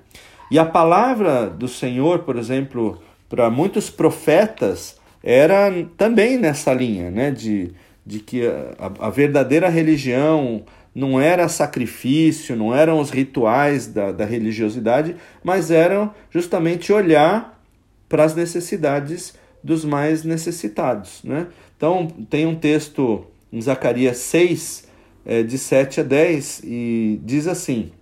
E 0.51 0.59
a 0.59 0.64
palavra 0.64 1.49
do 1.49 1.68
Senhor, 1.68 2.21
por 2.21 2.37
exemplo, 2.37 2.99
para 3.29 3.51
muitos 3.51 3.90
profetas, 3.90 4.97
era 5.23 5.71
também 5.97 6.38
nessa 6.38 6.73
linha, 6.73 7.11
né? 7.11 7.31
De, 7.31 7.73
de 8.09 8.21
que 8.21 8.47
a, 8.47 9.07
a 9.07 9.11
verdadeira 9.11 9.68
religião 9.68 10.64
não 10.94 11.21
era 11.21 11.47
sacrifício, 11.47 12.57
não 12.57 12.75
eram 12.75 12.99
os 12.99 13.11
rituais 13.11 13.87
da, 13.87 14.11
da 14.12 14.25
religiosidade, 14.25 15.14
mas 15.44 15.71
eram 15.71 16.14
justamente 16.31 16.90
olhar 16.90 17.62
para 18.09 18.25
as 18.25 18.35
necessidades 18.35 19.35
dos 19.62 19.85
mais 19.85 20.25
necessitados. 20.25 21.21
Né? 21.23 21.49
Então, 21.77 22.09
tem 22.31 22.47
um 22.47 22.55
texto 22.55 23.27
em 23.53 23.61
Zacarias 23.61 24.16
6, 24.16 24.88
é, 25.27 25.42
de 25.42 25.59
7 25.59 26.01
a 26.01 26.03
10, 26.03 26.62
e 26.64 27.21
diz 27.23 27.47
assim: 27.47 27.92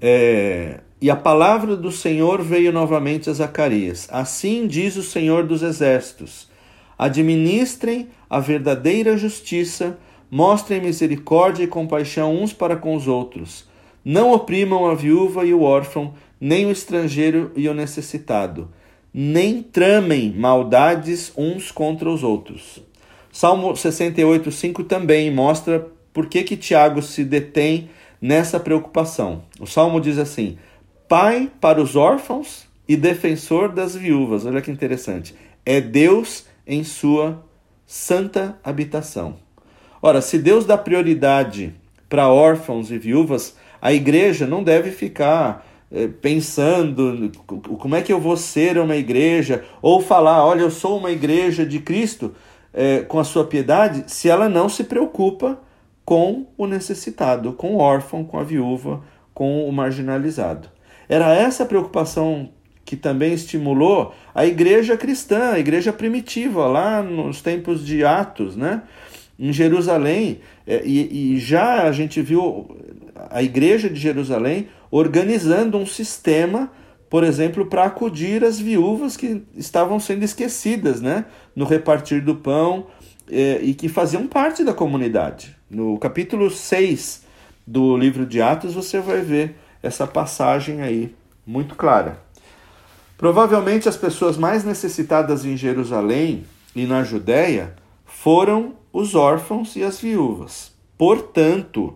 é, 0.00 0.80
E 1.00 1.08
a 1.08 1.14
palavra 1.14 1.76
do 1.76 1.92
Senhor 1.92 2.42
veio 2.42 2.72
novamente 2.72 3.30
a 3.30 3.32
Zacarias. 3.32 4.08
Assim 4.10 4.66
diz 4.66 4.96
o 4.96 5.04
Senhor 5.04 5.46
dos 5.46 5.62
Exércitos: 5.62 6.50
Administrem 6.98 8.08
a 8.36 8.40
verdadeira 8.40 9.16
justiça 9.16 9.98
Mostrem 10.36 10.80
misericórdia 10.80 11.62
e 11.62 11.68
compaixão 11.68 12.34
uns 12.34 12.52
para 12.52 12.74
com 12.74 12.96
os 12.96 13.06
outros. 13.06 13.66
Não 14.04 14.32
oprimam 14.32 14.86
a 14.86 14.94
viúva 14.94 15.44
e 15.44 15.54
o 15.54 15.62
órfão, 15.62 16.14
nem 16.40 16.66
o 16.66 16.72
estrangeiro 16.72 17.52
e 17.54 17.68
o 17.68 17.74
necessitado. 17.74 18.68
Nem 19.12 19.62
tramem 19.62 20.32
maldades 20.32 21.32
uns 21.36 21.70
contra 21.70 22.10
os 22.10 22.24
outros. 22.24 22.82
Salmo 23.30 23.76
68, 23.76 24.50
5 24.50 24.82
também 24.82 25.30
mostra 25.30 25.86
por 26.12 26.26
que, 26.26 26.42
que 26.42 26.56
Tiago 26.56 27.00
se 27.00 27.22
detém 27.22 27.88
nessa 28.20 28.58
preocupação. 28.58 29.42
O 29.60 29.66
salmo 29.66 30.00
diz 30.00 30.18
assim: 30.18 30.58
Pai 31.08 31.48
para 31.60 31.80
os 31.80 31.94
órfãos 31.94 32.66
e 32.88 32.96
defensor 32.96 33.68
das 33.68 33.94
viúvas. 33.94 34.44
Olha 34.44 34.60
que 34.60 34.70
interessante. 34.70 35.32
É 35.64 35.80
Deus 35.80 36.44
em 36.66 36.82
sua 36.82 37.40
santa 37.86 38.58
habitação. 38.62 39.36
Ora, 40.00 40.20
se 40.20 40.38
Deus 40.38 40.66
dá 40.66 40.76
prioridade 40.76 41.74
para 42.08 42.28
órfãos 42.28 42.90
e 42.90 42.98
viúvas, 42.98 43.56
a 43.80 43.92
igreja 43.92 44.46
não 44.46 44.62
deve 44.62 44.90
ficar 44.90 45.66
eh, 45.90 46.08
pensando 46.08 47.30
como 47.78 47.94
é 47.94 48.02
que 48.02 48.12
eu 48.12 48.20
vou 48.20 48.36
ser 48.36 48.78
uma 48.78 48.96
igreja, 48.96 49.64
ou 49.80 50.00
falar, 50.00 50.44
olha, 50.44 50.62
eu 50.62 50.70
sou 50.70 50.98
uma 50.98 51.10
igreja 51.10 51.64
de 51.64 51.78
Cristo 51.78 52.34
eh, 52.72 53.00
com 53.08 53.18
a 53.18 53.24
sua 53.24 53.44
piedade, 53.44 54.04
se 54.06 54.28
ela 54.28 54.48
não 54.48 54.68
se 54.68 54.84
preocupa 54.84 55.58
com 56.04 56.46
o 56.58 56.66
necessitado, 56.66 57.52
com 57.52 57.76
o 57.76 57.78
órfão, 57.78 58.24
com 58.24 58.38
a 58.38 58.42
viúva, 58.42 59.02
com 59.32 59.68
o 59.68 59.72
marginalizado. 59.72 60.68
Era 61.08 61.34
essa 61.34 61.64
preocupação 61.64 62.50
que 62.84 62.96
também 62.96 63.32
estimulou 63.32 64.14
a 64.34 64.44
igreja 64.44 64.96
cristã, 64.96 65.52
a 65.52 65.58
igreja 65.58 65.92
primitiva, 65.92 66.66
lá 66.66 67.02
nos 67.02 67.40
tempos 67.40 67.84
de 67.84 68.04
Atos, 68.04 68.56
né? 68.56 68.82
em 69.38 69.52
Jerusalém, 69.52 70.40
é, 70.66 70.82
e, 70.84 71.34
e, 71.34 71.38
já 71.38 71.82
a 71.82 71.92
gente 71.92 72.22
viu 72.22 72.68
a 73.30 73.42
igreja 73.42 73.88
de 73.90 73.98
Jerusalém 73.98 74.68
organizando 74.90 75.76
um 75.76 75.86
sistema, 75.86 76.70
por 77.10 77.24
exemplo, 77.24 77.66
para 77.66 77.84
acudir 77.84 78.44
as 78.44 78.58
viúvas 78.58 79.16
que 79.16 79.42
estavam 79.56 79.98
sendo 79.98 80.22
esquecidas 80.22 81.00
né, 81.00 81.24
no 81.54 81.64
repartir 81.64 82.22
do 82.22 82.36
pão 82.36 82.86
é, 83.30 83.58
e 83.60 83.74
que 83.74 83.88
faziam 83.88 84.26
parte 84.26 84.62
da 84.62 84.72
comunidade. 84.72 85.56
No 85.68 85.98
capítulo 85.98 86.50
6 86.50 87.24
do 87.66 87.96
livro 87.96 88.24
de 88.24 88.40
Atos, 88.40 88.74
você 88.74 89.00
vai 89.00 89.20
ver 89.20 89.56
essa 89.82 90.06
passagem 90.06 90.80
aí 90.80 91.14
muito 91.46 91.74
clara. 91.74 92.23
Provavelmente 93.24 93.88
as 93.88 93.96
pessoas 93.96 94.36
mais 94.36 94.64
necessitadas 94.64 95.46
em 95.46 95.56
Jerusalém 95.56 96.44
e 96.76 96.84
na 96.84 97.02
Judéia 97.02 97.74
foram 98.04 98.74
os 98.92 99.14
órfãos 99.14 99.76
e 99.76 99.82
as 99.82 99.98
viúvas. 99.98 100.72
Portanto, 100.98 101.94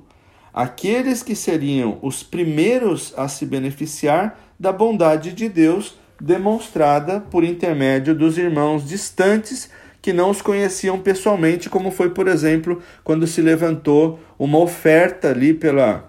aqueles 0.55 1.23
que 1.23 1.37
seriam 1.37 1.99
os 2.01 2.23
primeiros 2.23 3.13
a 3.15 3.29
se 3.29 3.45
beneficiar 3.45 4.41
da 4.59 4.73
bondade 4.73 5.35
de 5.35 5.51
Deus 5.51 5.99
demonstrada 6.19 7.21
por 7.21 7.45
intermédio 7.45 8.15
dos 8.15 8.39
irmãos 8.39 8.89
distantes 8.89 9.71
que 10.01 10.15
não 10.15 10.31
os 10.31 10.41
conheciam 10.41 10.99
pessoalmente, 10.99 11.69
como 11.69 11.91
foi, 11.91 12.09
por 12.09 12.27
exemplo, 12.27 12.81
quando 13.05 13.27
se 13.27 13.43
levantou 13.43 14.19
uma 14.39 14.57
oferta 14.61 15.29
ali 15.29 15.53
pela, 15.53 16.09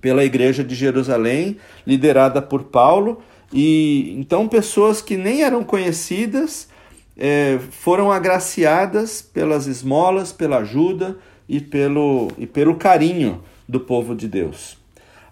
pela 0.00 0.24
igreja 0.24 0.64
de 0.64 0.74
Jerusalém, 0.74 1.58
liderada 1.86 2.42
por 2.42 2.64
Paulo, 2.64 3.22
e 3.52 4.14
então 4.18 4.48
pessoas 4.48 5.00
que 5.00 5.16
nem 5.16 5.42
eram 5.42 5.64
conhecidas 5.64 6.68
é, 7.16 7.58
foram 7.70 8.12
agraciadas 8.12 9.20
pelas 9.20 9.66
esmolas, 9.66 10.32
pela 10.32 10.58
ajuda 10.58 11.16
e 11.48 11.60
pelo, 11.60 12.28
e 12.38 12.46
pelo 12.46 12.76
carinho 12.76 13.42
do 13.68 13.80
povo 13.80 14.14
de 14.14 14.28
Deus. 14.28 14.78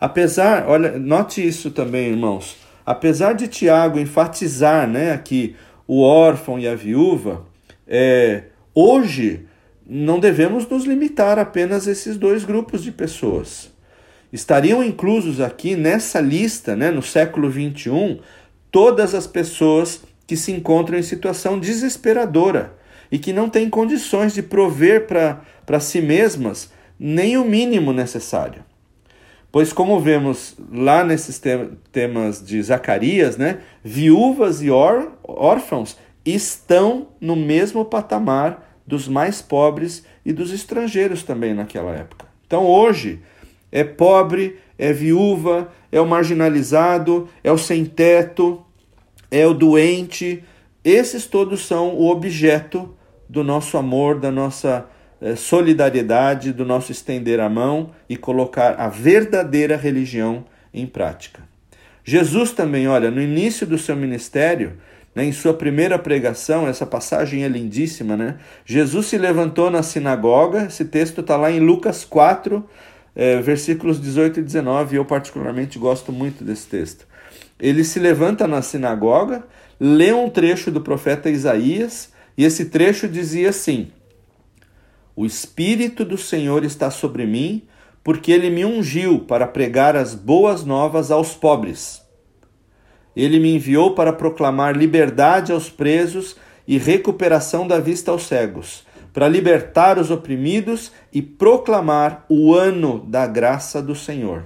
Apesar, 0.00 0.66
olha, 0.68 0.98
note 0.98 1.46
isso 1.46 1.70
também, 1.70 2.08
irmãos. 2.08 2.56
Apesar 2.84 3.32
de 3.32 3.48
Tiago 3.48 3.98
enfatizar 3.98 4.88
né, 4.88 5.12
aqui 5.12 5.56
o 5.86 6.02
órfão 6.02 6.58
e 6.58 6.66
a 6.66 6.74
viúva, 6.74 7.44
é, 7.86 8.44
hoje 8.74 9.46
não 9.86 10.18
devemos 10.18 10.68
nos 10.68 10.84
limitar 10.84 11.38
apenas 11.38 11.86
a 11.86 11.92
esses 11.92 12.16
dois 12.16 12.44
grupos 12.44 12.82
de 12.82 12.90
pessoas. 12.90 13.70
Estariam 14.36 14.84
inclusos 14.84 15.40
aqui 15.40 15.74
nessa 15.74 16.20
lista, 16.20 16.76
né, 16.76 16.90
no 16.90 17.00
século 17.00 17.48
21, 17.48 18.18
todas 18.70 19.14
as 19.14 19.26
pessoas 19.26 20.02
que 20.26 20.36
se 20.36 20.52
encontram 20.52 20.98
em 20.98 21.02
situação 21.02 21.58
desesperadora 21.58 22.74
e 23.10 23.18
que 23.18 23.32
não 23.32 23.48
têm 23.48 23.70
condições 23.70 24.34
de 24.34 24.42
prover 24.42 25.06
para 25.06 25.80
si 25.80 26.02
mesmas 26.02 26.70
nem 27.00 27.38
o 27.38 27.46
mínimo 27.46 27.94
necessário. 27.94 28.62
Pois, 29.50 29.72
como 29.72 29.98
vemos 29.98 30.54
lá 30.70 31.02
nesses 31.02 31.40
temas 31.90 32.44
de 32.44 32.62
Zacarias, 32.62 33.38
né, 33.38 33.60
viúvas 33.82 34.60
e 34.60 34.68
órfãos 34.70 35.96
estão 36.26 37.08
no 37.18 37.36
mesmo 37.36 37.86
patamar 37.86 38.82
dos 38.86 39.08
mais 39.08 39.40
pobres 39.40 40.04
e 40.26 40.30
dos 40.30 40.52
estrangeiros 40.52 41.22
também 41.22 41.54
naquela 41.54 41.94
época. 41.94 42.26
Então, 42.46 42.66
hoje, 42.66 43.22
é 43.70 43.84
pobre, 43.84 44.58
é 44.78 44.92
viúva, 44.92 45.72
é 45.90 46.00
o 46.00 46.06
marginalizado, 46.06 47.28
é 47.42 47.50
o 47.50 47.58
sem 47.58 47.84
teto, 47.84 48.64
é 49.30 49.46
o 49.46 49.54
doente, 49.54 50.42
esses 50.84 51.26
todos 51.26 51.66
são 51.66 51.94
o 51.96 52.08
objeto 52.08 52.94
do 53.28 53.42
nosso 53.42 53.76
amor, 53.76 54.20
da 54.20 54.30
nossa 54.30 54.86
eh, 55.20 55.34
solidariedade, 55.34 56.52
do 56.52 56.64
nosso 56.64 56.92
estender 56.92 57.40
a 57.40 57.48
mão 57.48 57.90
e 58.08 58.16
colocar 58.16 58.74
a 58.74 58.88
verdadeira 58.88 59.76
religião 59.76 60.44
em 60.72 60.86
prática. 60.86 61.42
Jesus 62.04 62.52
também, 62.52 62.86
olha, 62.86 63.10
no 63.10 63.20
início 63.20 63.66
do 63.66 63.76
seu 63.76 63.96
ministério, 63.96 64.74
né, 65.12 65.24
em 65.24 65.32
sua 65.32 65.54
primeira 65.54 65.98
pregação, 65.98 66.68
essa 66.68 66.86
passagem 66.86 67.42
é 67.42 67.48
lindíssima, 67.48 68.16
né? 68.16 68.36
Jesus 68.64 69.06
se 69.06 69.18
levantou 69.18 69.70
na 69.70 69.82
sinagoga, 69.82 70.66
esse 70.66 70.84
texto 70.84 71.22
está 71.22 71.36
lá 71.36 71.50
em 71.50 71.58
Lucas 71.58 72.04
4, 72.04 72.64
eh, 73.16 73.40
versículos 73.40 74.00
18 74.00 74.40
e 74.40 74.42
19, 74.42 74.94
e 74.94 74.98
eu 74.98 75.04
particularmente 75.04 75.78
gosto 75.78 76.12
muito 76.12 76.44
desse 76.44 76.66
texto. 76.66 77.06
Ele 77.58 77.82
se 77.82 77.98
levanta 77.98 78.46
na 78.46 78.60
sinagoga, 78.60 79.44
lê 79.80 80.12
um 80.12 80.28
trecho 80.28 80.70
do 80.70 80.82
profeta 80.82 81.30
Isaías, 81.30 82.12
e 82.36 82.44
esse 82.44 82.66
trecho 82.66 83.08
dizia 83.08 83.48
assim: 83.48 83.88
O 85.16 85.24
Espírito 85.24 86.04
do 86.04 86.18
Senhor 86.18 86.62
está 86.64 86.90
sobre 86.90 87.24
mim, 87.24 87.62
porque 88.04 88.30
ele 88.30 88.50
me 88.50 88.64
ungiu 88.64 89.20
para 89.20 89.46
pregar 89.46 89.96
as 89.96 90.14
boas 90.14 90.64
novas 90.64 91.10
aos 91.10 91.32
pobres. 91.32 92.02
Ele 93.16 93.40
me 93.40 93.54
enviou 93.54 93.94
para 93.94 94.12
proclamar 94.12 94.76
liberdade 94.76 95.50
aos 95.50 95.70
presos 95.70 96.36
e 96.68 96.76
recuperação 96.76 97.66
da 97.66 97.80
vista 97.80 98.10
aos 98.10 98.26
cegos, 98.26 98.85
para 99.16 99.28
libertar 99.28 99.98
os 99.98 100.10
oprimidos 100.10 100.92
e 101.10 101.22
proclamar 101.22 102.26
o 102.28 102.54
ano 102.54 103.00
da 103.08 103.26
graça 103.26 103.80
do 103.80 103.94
Senhor. 103.94 104.44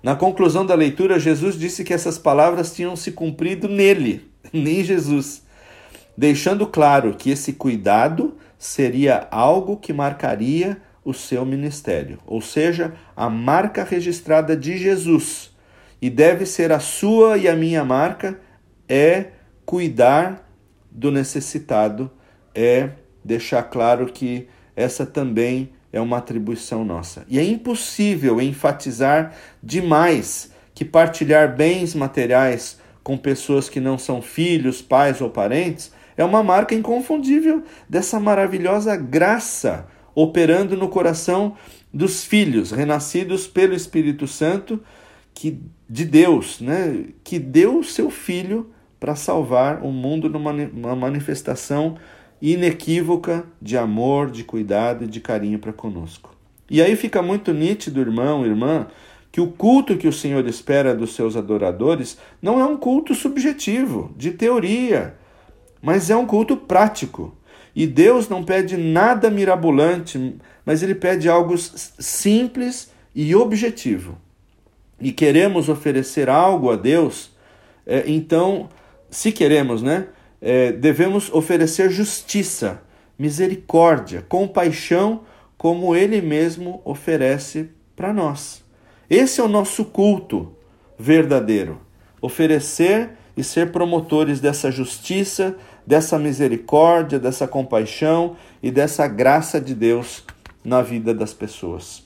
Na 0.00 0.14
conclusão 0.14 0.64
da 0.64 0.76
leitura, 0.76 1.18
Jesus 1.18 1.58
disse 1.58 1.82
que 1.82 1.92
essas 1.92 2.16
palavras 2.16 2.72
tinham 2.72 2.94
se 2.94 3.10
cumprido 3.10 3.66
nele, 3.66 4.30
nem 4.54 4.84
Jesus, 4.84 5.42
deixando 6.16 6.64
claro 6.64 7.16
que 7.16 7.28
esse 7.28 7.54
cuidado 7.54 8.36
seria 8.56 9.26
algo 9.32 9.76
que 9.76 9.92
marcaria 9.92 10.80
o 11.04 11.12
seu 11.12 11.44
ministério, 11.44 12.20
ou 12.24 12.40
seja, 12.40 12.94
a 13.16 13.28
marca 13.28 13.82
registrada 13.82 14.56
de 14.56 14.78
Jesus, 14.78 15.50
e 16.00 16.08
deve 16.08 16.46
ser 16.46 16.70
a 16.70 16.78
sua 16.78 17.36
e 17.36 17.48
a 17.48 17.56
minha 17.56 17.84
marca 17.84 18.38
é 18.88 19.32
cuidar 19.66 20.48
do 20.88 21.10
necessitado, 21.10 22.08
é 22.54 22.90
deixar 23.28 23.62
claro 23.64 24.06
que 24.06 24.48
essa 24.74 25.04
também 25.04 25.70
é 25.92 26.00
uma 26.00 26.16
atribuição 26.16 26.84
nossa. 26.84 27.24
E 27.28 27.38
é 27.38 27.44
impossível 27.44 28.40
enfatizar 28.40 29.34
demais 29.62 30.50
que 30.74 30.84
partilhar 30.84 31.54
bens 31.54 31.94
materiais 31.94 32.78
com 33.02 33.16
pessoas 33.16 33.68
que 33.68 33.80
não 33.80 33.98
são 33.98 34.22
filhos, 34.22 34.80
pais 34.80 35.20
ou 35.20 35.30
parentes 35.30 35.92
é 36.16 36.24
uma 36.24 36.42
marca 36.42 36.74
inconfundível 36.74 37.62
dessa 37.88 38.18
maravilhosa 38.18 38.96
graça 38.96 39.86
operando 40.14 40.76
no 40.76 40.88
coração 40.88 41.54
dos 41.94 42.24
filhos 42.24 42.72
renascidos 42.72 43.46
pelo 43.46 43.74
Espírito 43.74 44.26
Santo 44.26 44.82
que 45.32 45.62
de 45.88 46.04
Deus, 46.04 46.60
né, 46.60 47.06
que 47.22 47.38
deu 47.38 47.78
o 47.78 47.84
seu 47.84 48.10
filho 48.10 48.70
para 48.98 49.14
salvar 49.14 49.82
o 49.84 49.92
mundo 49.92 50.28
numa 50.28 50.96
manifestação 50.96 51.96
inequívoca 52.40 53.44
de 53.60 53.76
amor, 53.76 54.30
de 54.30 54.44
cuidado 54.44 55.04
e 55.04 55.06
de 55.06 55.20
carinho 55.20 55.58
para 55.58 55.72
conosco. 55.72 56.34
E 56.70 56.82
aí 56.82 56.94
fica 56.96 57.22
muito 57.22 57.52
nítido, 57.52 58.00
irmão, 58.00 58.44
irmã, 58.44 58.86
que 59.32 59.40
o 59.40 59.48
culto 59.48 59.96
que 59.96 60.08
o 60.08 60.12
Senhor 60.12 60.46
espera 60.46 60.94
dos 60.94 61.14
seus 61.14 61.36
adoradores 61.36 62.18
não 62.40 62.60
é 62.60 62.64
um 62.64 62.76
culto 62.76 63.14
subjetivo, 63.14 64.12
de 64.16 64.32
teoria, 64.32 65.14
mas 65.82 66.10
é 66.10 66.16
um 66.16 66.26
culto 66.26 66.56
prático. 66.56 67.36
E 67.74 67.86
Deus 67.86 68.28
não 68.28 68.44
pede 68.44 68.76
nada 68.76 69.30
mirabolante, 69.30 70.36
mas 70.64 70.82
ele 70.82 70.94
pede 70.94 71.28
algo 71.28 71.56
simples 71.56 72.90
e 73.14 73.34
objetivo. 73.34 74.18
E 75.00 75.12
queremos 75.12 75.68
oferecer 75.68 76.28
algo 76.28 76.70
a 76.70 76.76
Deus, 76.76 77.30
é, 77.86 78.04
então, 78.06 78.68
se 79.08 79.30
queremos, 79.32 79.82
né? 79.82 80.08
É, 80.40 80.72
devemos 80.72 81.32
oferecer 81.32 81.90
justiça, 81.90 82.82
misericórdia, 83.18 84.24
compaixão, 84.28 85.22
como 85.56 85.94
Ele 85.94 86.20
mesmo 86.20 86.80
oferece 86.84 87.70
para 87.96 88.12
nós. 88.12 88.62
Esse 89.10 89.40
é 89.40 89.44
o 89.44 89.48
nosso 89.48 89.84
culto 89.84 90.52
verdadeiro. 90.98 91.80
Oferecer 92.20 93.10
e 93.36 93.42
ser 93.42 93.72
promotores 93.72 94.40
dessa 94.40 94.70
justiça, 94.70 95.56
dessa 95.86 96.18
misericórdia, 96.18 97.18
dessa 97.18 97.46
compaixão 97.46 98.36
e 98.62 98.70
dessa 98.70 99.06
graça 99.06 99.60
de 99.60 99.74
Deus 99.74 100.24
na 100.64 100.82
vida 100.82 101.14
das 101.14 101.32
pessoas. 101.32 102.04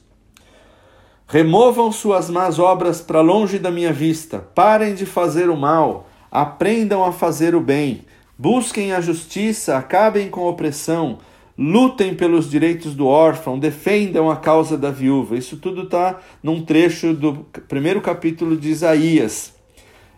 Removam 1.26 1.90
suas 1.90 2.28
más 2.28 2.58
obras 2.58 3.00
para 3.00 3.22
longe 3.22 3.58
da 3.58 3.70
minha 3.70 3.92
vista, 3.92 4.38
parem 4.54 4.94
de 4.94 5.06
fazer 5.06 5.48
o 5.48 5.56
mal, 5.56 6.06
aprendam 6.30 7.02
a 7.02 7.10
fazer 7.10 7.54
o 7.54 7.60
bem, 7.60 8.04
Busquem 8.38 8.92
a 8.92 9.00
justiça, 9.00 9.76
acabem 9.76 10.28
com 10.28 10.40
a 10.42 10.50
opressão, 10.50 11.18
lutem 11.56 12.14
pelos 12.14 12.50
direitos 12.50 12.94
do 12.94 13.06
órfão, 13.06 13.58
defendam 13.58 14.30
a 14.30 14.36
causa 14.36 14.76
da 14.76 14.90
viúva. 14.90 15.36
Isso 15.36 15.56
tudo 15.56 15.82
está 15.82 16.18
num 16.42 16.64
trecho 16.64 17.12
do 17.12 17.46
primeiro 17.68 18.00
capítulo 18.00 18.56
de 18.56 18.70
Isaías. 18.70 19.52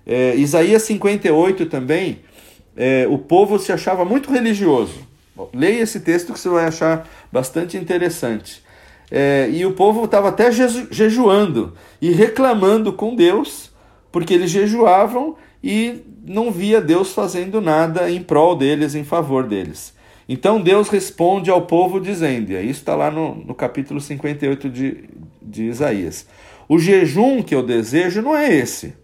É, 0.06 0.34
Isaías 0.36 0.82
58 0.82 1.66
também, 1.66 2.20
é, 2.76 3.06
o 3.08 3.18
povo 3.18 3.58
se 3.58 3.72
achava 3.72 4.04
muito 4.04 4.30
religioso. 4.30 5.06
Bom, 5.34 5.50
leia 5.52 5.82
esse 5.82 6.00
texto 6.00 6.32
que 6.32 6.38
você 6.38 6.48
vai 6.48 6.66
achar 6.66 7.08
bastante 7.32 7.76
interessante. 7.76 8.62
É, 9.10 9.48
e 9.52 9.66
o 9.66 9.72
povo 9.72 10.04
estava 10.04 10.28
até 10.28 10.50
jejuando 10.50 11.74
e 12.00 12.10
reclamando 12.10 12.92
com 12.92 13.14
Deus, 13.14 13.70
porque 14.10 14.34
eles 14.34 14.50
jejuavam 14.50 15.36
e 15.66 16.04
não 16.26 16.52
via 16.52 16.78
Deus 16.78 17.14
fazendo 17.14 17.58
nada 17.58 18.10
em 18.10 18.22
prol 18.22 18.54
deles, 18.54 18.94
em 18.94 19.02
favor 19.02 19.46
deles. 19.46 19.94
Então 20.28 20.60
Deus 20.60 20.90
responde 20.90 21.50
ao 21.50 21.62
povo 21.62 21.98
dizendo, 21.98 22.52
e 22.52 22.60
isso 22.60 22.80
está 22.80 22.94
lá 22.94 23.10
no, 23.10 23.34
no 23.34 23.54
capítulo 23.54 23.98
58 23.98 24.68
de, 24.68 25.04
de 25.40 25.64
Isaías: 25.64 26.26
O 26.68 26.78
jejum 26.78 27.42
que 27.42 27.54
eu 27.54 27.62
desejo 27.62 28.20
não 28.20 28.36
é 28.36 28.54
esse. 28.54 28.94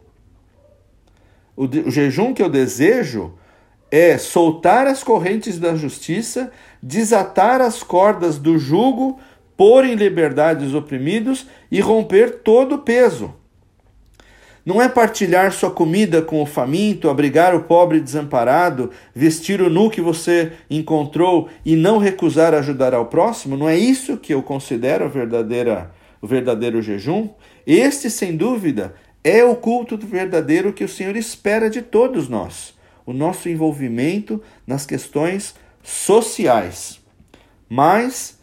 O, 1.56 1.64
o 1.64 1.90
jejum 1.90 2.34
que 2.34 2.42
eu 2.42 2.48
desejo 2.50 3.32
é 3.90 4.18
soltar 4.18 4.86
as 4.86 5.02
correntes 5.02 5.58
da 5.58 5.74
justiça, 5.74 6.52
desatar 6.82 7.62
as 7.62 7.82
cordas 7.82 8.38
do 8.38 8.58
jugo, 8.58 9.18
pôr 9.56 9.86
em 9.86 9.94
liberdade 9.94 10.66
os 10.66 10.74
oprimidos 10.74 11.46
e 11.70 11.80
romper 11.80 12.40
todo 12.40 12.74
o 12.74 12.78
peso 12.80 13.39
não 14.64 14.80
é 14.80 14.88
partilhar 14.88 15.52
sua 15.52 15.70
comida 15.70 16.20
com 16.20 16.42
o 16.42 16.46
faminto, 16.46 17.08
abrigar 17.08 17.54
o 17.54 17.62
pobre 17.62 18.00
desamparado, 18.00 18.90
vestir 19.14 19.60
o 19.60 19.70
nu 19.70 19.90
que 19.90 20.00
você 20.00 20.52
encontrou 20.68 21.48
e 21.64 21.74
não 21.76 21.98
recusar 21.98 22.54
ajudar 22.54 22.94
ao 22.94 23.06
próximo? 23.06 23.56
Não 23.56 23.68
é 23.68 23.76
isso 23.76 24.16
que 24.16 24.34
eu 24.34 24.42
considero 24.42 25.04
a 25.04 25.08
verdadeira, 25.08 25.90
o 26.20 26.26
verdadeiro 26.26 26.82
jejum? 26.82 27.30
Este, 27.66 28.10
sem 28.10 28.36
dúvida, 28.36 28.94
é 29.24 29.44
o 29.44 29.56
culto 29.56 29.96
verdadeiro 29.96 30.72
que 30.72 30.84
o 30.84 30.88
Senhor 30.88 31.16
espera 31.16 31.68
de 31.70 31.82
todos 31.82 32.28
nós. 32.28 32.74
O 33.06 33.12
nosso 33.12 33.48
envolvimento 33.48 34.42
nas 34.66 34.86
questões 34.86 35.54
sociais. 35.82 37.00
Mas 37.68 38.38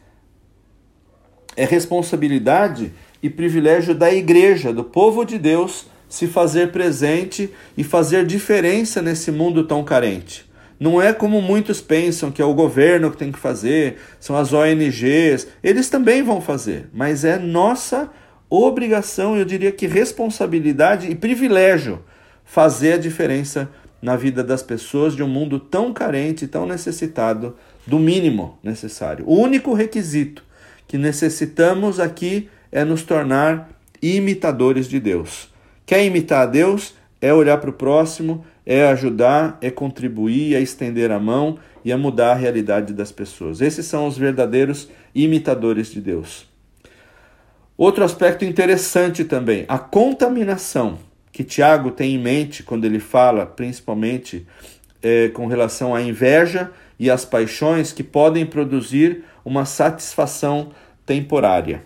é 1.56 1.66
responsabilidade 1.66 2.92
e 3.22 3.30
privilégio 3.30 3.96
da 3.96 4.12
igreja, 4.12 4.72
do 4.72 4.84
povo 4.84 5.26
de 5.26 5.40
Deus, 5.40 5.88
se 6.08 6.28
fazer 6.28 6.72
presente 6.72 7.50
e 7.78 7.84
fazer 7.84 8.26
diferença 8.26 9.02
nesse 9.02 9.32
mundo 9.32 9.66
tão 9.66 9.84
carente. 9.84 10.46
Não 10.80 11.02
é 11.02 11.12
como 11.12 11.42
muitos 11.42 11.82
pensam 11.82 12.32
que 12.32 12.42
é 12.42 12.46
o 12.46 12.54
governo 12.54 13.10
que 13.10 13.18
tem 13.18 13.32
que 13.32 13.40
fazer, 13.40 13.98
são 14.20 14.38
as 14.38 14.54
ONGs, 14.54 15.48
eles 15.64 15.90
também 15.90 16.22
vão 16.22 16.40
fazer, 16.40 16.88
mas 16.94 17.26
é 17.26 17.38
nossa 17.40 18.12
obrigação, 18.50 19.36
eu 19.36 19.44
diria 19.44 19.72
que 19.72 19.88
responsabilidade 19.88 21.10
e 21.10 21.16
privilégio 21.16 22.04
fazer 22.46 22.94
a 22.94 22.98
diferença 22.98 23.70
na 24.02 24.16
vida 24.16 24.44
das 24.44 24.62
pessoas 24.62 25.16
de 25.16 25.24
um 25.24 25.28
mundo 25.28 25.60
tão 25.60 25.92
carente, 25.92 26.48
tão 26.48 26.66
necessitado 26.66 27.56
do 27.86 27.98
mínimo 27.98 28.58
necessário. 28.64 29.26
O 29.28 29.36
único 29.36 29.74
requisito 29.74 30.44
que 30.88 30.98
necessitamos 30.98 32.00
aqui 32.00 32.50
é 32.72 32.86
nos 32.86 33.02
tornar 33.02 33.70
imitadores 34.02 34.88
de 34.88 35.00
Deus. 35.00 35.50
Quer 35.88 36.06
imitar 36.06 36.42
a 36.42 36.46
Deus? 36.46 36.94
É 37.22 37.34
olhar 37.34 37.58
para 37.58 37.70
o 37.70 37.74
próximo, 37.74 38.46
é 38.66 38.86
ajudar, 38.90 39.58
é 39.62 39.72
contribuir, 39.72 40.54
é 40.54 40.60
estender 40.60 41.10
a 41.10 41.20
mão 41.20 41.58
e 41.84 41.92
é 41.94 41.96
mudar 41.96 42.34
a 42.34 42.36
realidade 42.36 42.94
das 42.94 43.12
pessoas. 43.12 43.62
Esses 43.62 43.86
são 43.86 44.06
os 44.06 44.18
verdadeiros 44.18 44.90
imitadores 45.16 45.90
de 45.90 46.02
Deus. 46.02 46.46
Outro 47.78 48.04
aspecto 48.04 48.44
interessante 48.44 49.24
também, 49.24 49.64
a 49.70 49.80
contaminação 49.80 51.00
que 51.32 51.44
Tiago 51.44 51.92
tem 51.92 52.16
em 52.16 52.20
mente 52.20 52.64
quando 52.64 52.84
ele 52.84 53.00
fala, 53.00 53.46
principalmente 53.46 54.46
é, 55.02 55.30
com 55.30 55.48
relação 55.48 55.96
à 55.96 56.02
inveja 56.02 56.70
e 57.00 57.10
às 57.10 57.24
paixões 57.24 57.94
que 57.94 58.04
podem 58.04 58.46
produzir 58.46 59.24
uma 59.46 59.64
satisfação 59.64 60.72
temporária. 61.06 61.84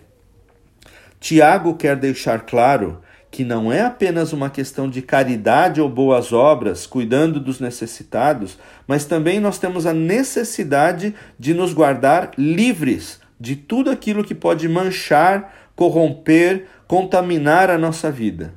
Tiago 1.20 1.76
quer 1.76 1.94
deixar 1.94 2.40
claro 2.40 3.00
que 3.32 3.44
não 3.44 3.72
é 3.72 3.80
apenas 3.80 4.34
uma 4.34 4.50
questão 4.50 4.90
de 4.90 5.00
caridade 5.00 5.80
ou 5.80 5.88
boas 5.88 6.34
obras, 6.34 6.86
cuidando 6.86 7.40
dos 7.40 7.58
necessitados, 7.58 8.58
mas 8.86 9.06
também 9.06 9.40
nós 9.40 9.58
temos 9.58 9.86
a 9.86 9.94
necessidade 9.94 11.14
de 11.38 11.54
nos 11.54 11.72
guardar 11.72 12.32
livres 12.36 13.18
de 13.40 13.56
tudo 13.56 13.90
aquilo 13.90 14.22
que 14.22 14.34
pode 14.34 14.68
manchar, 14.68 15.70
corromper, 15.74 16.66
contaminar 16.86 17.70
a 17.70 17.78
nossa 17.78 18.10
vida. 18.10 18.52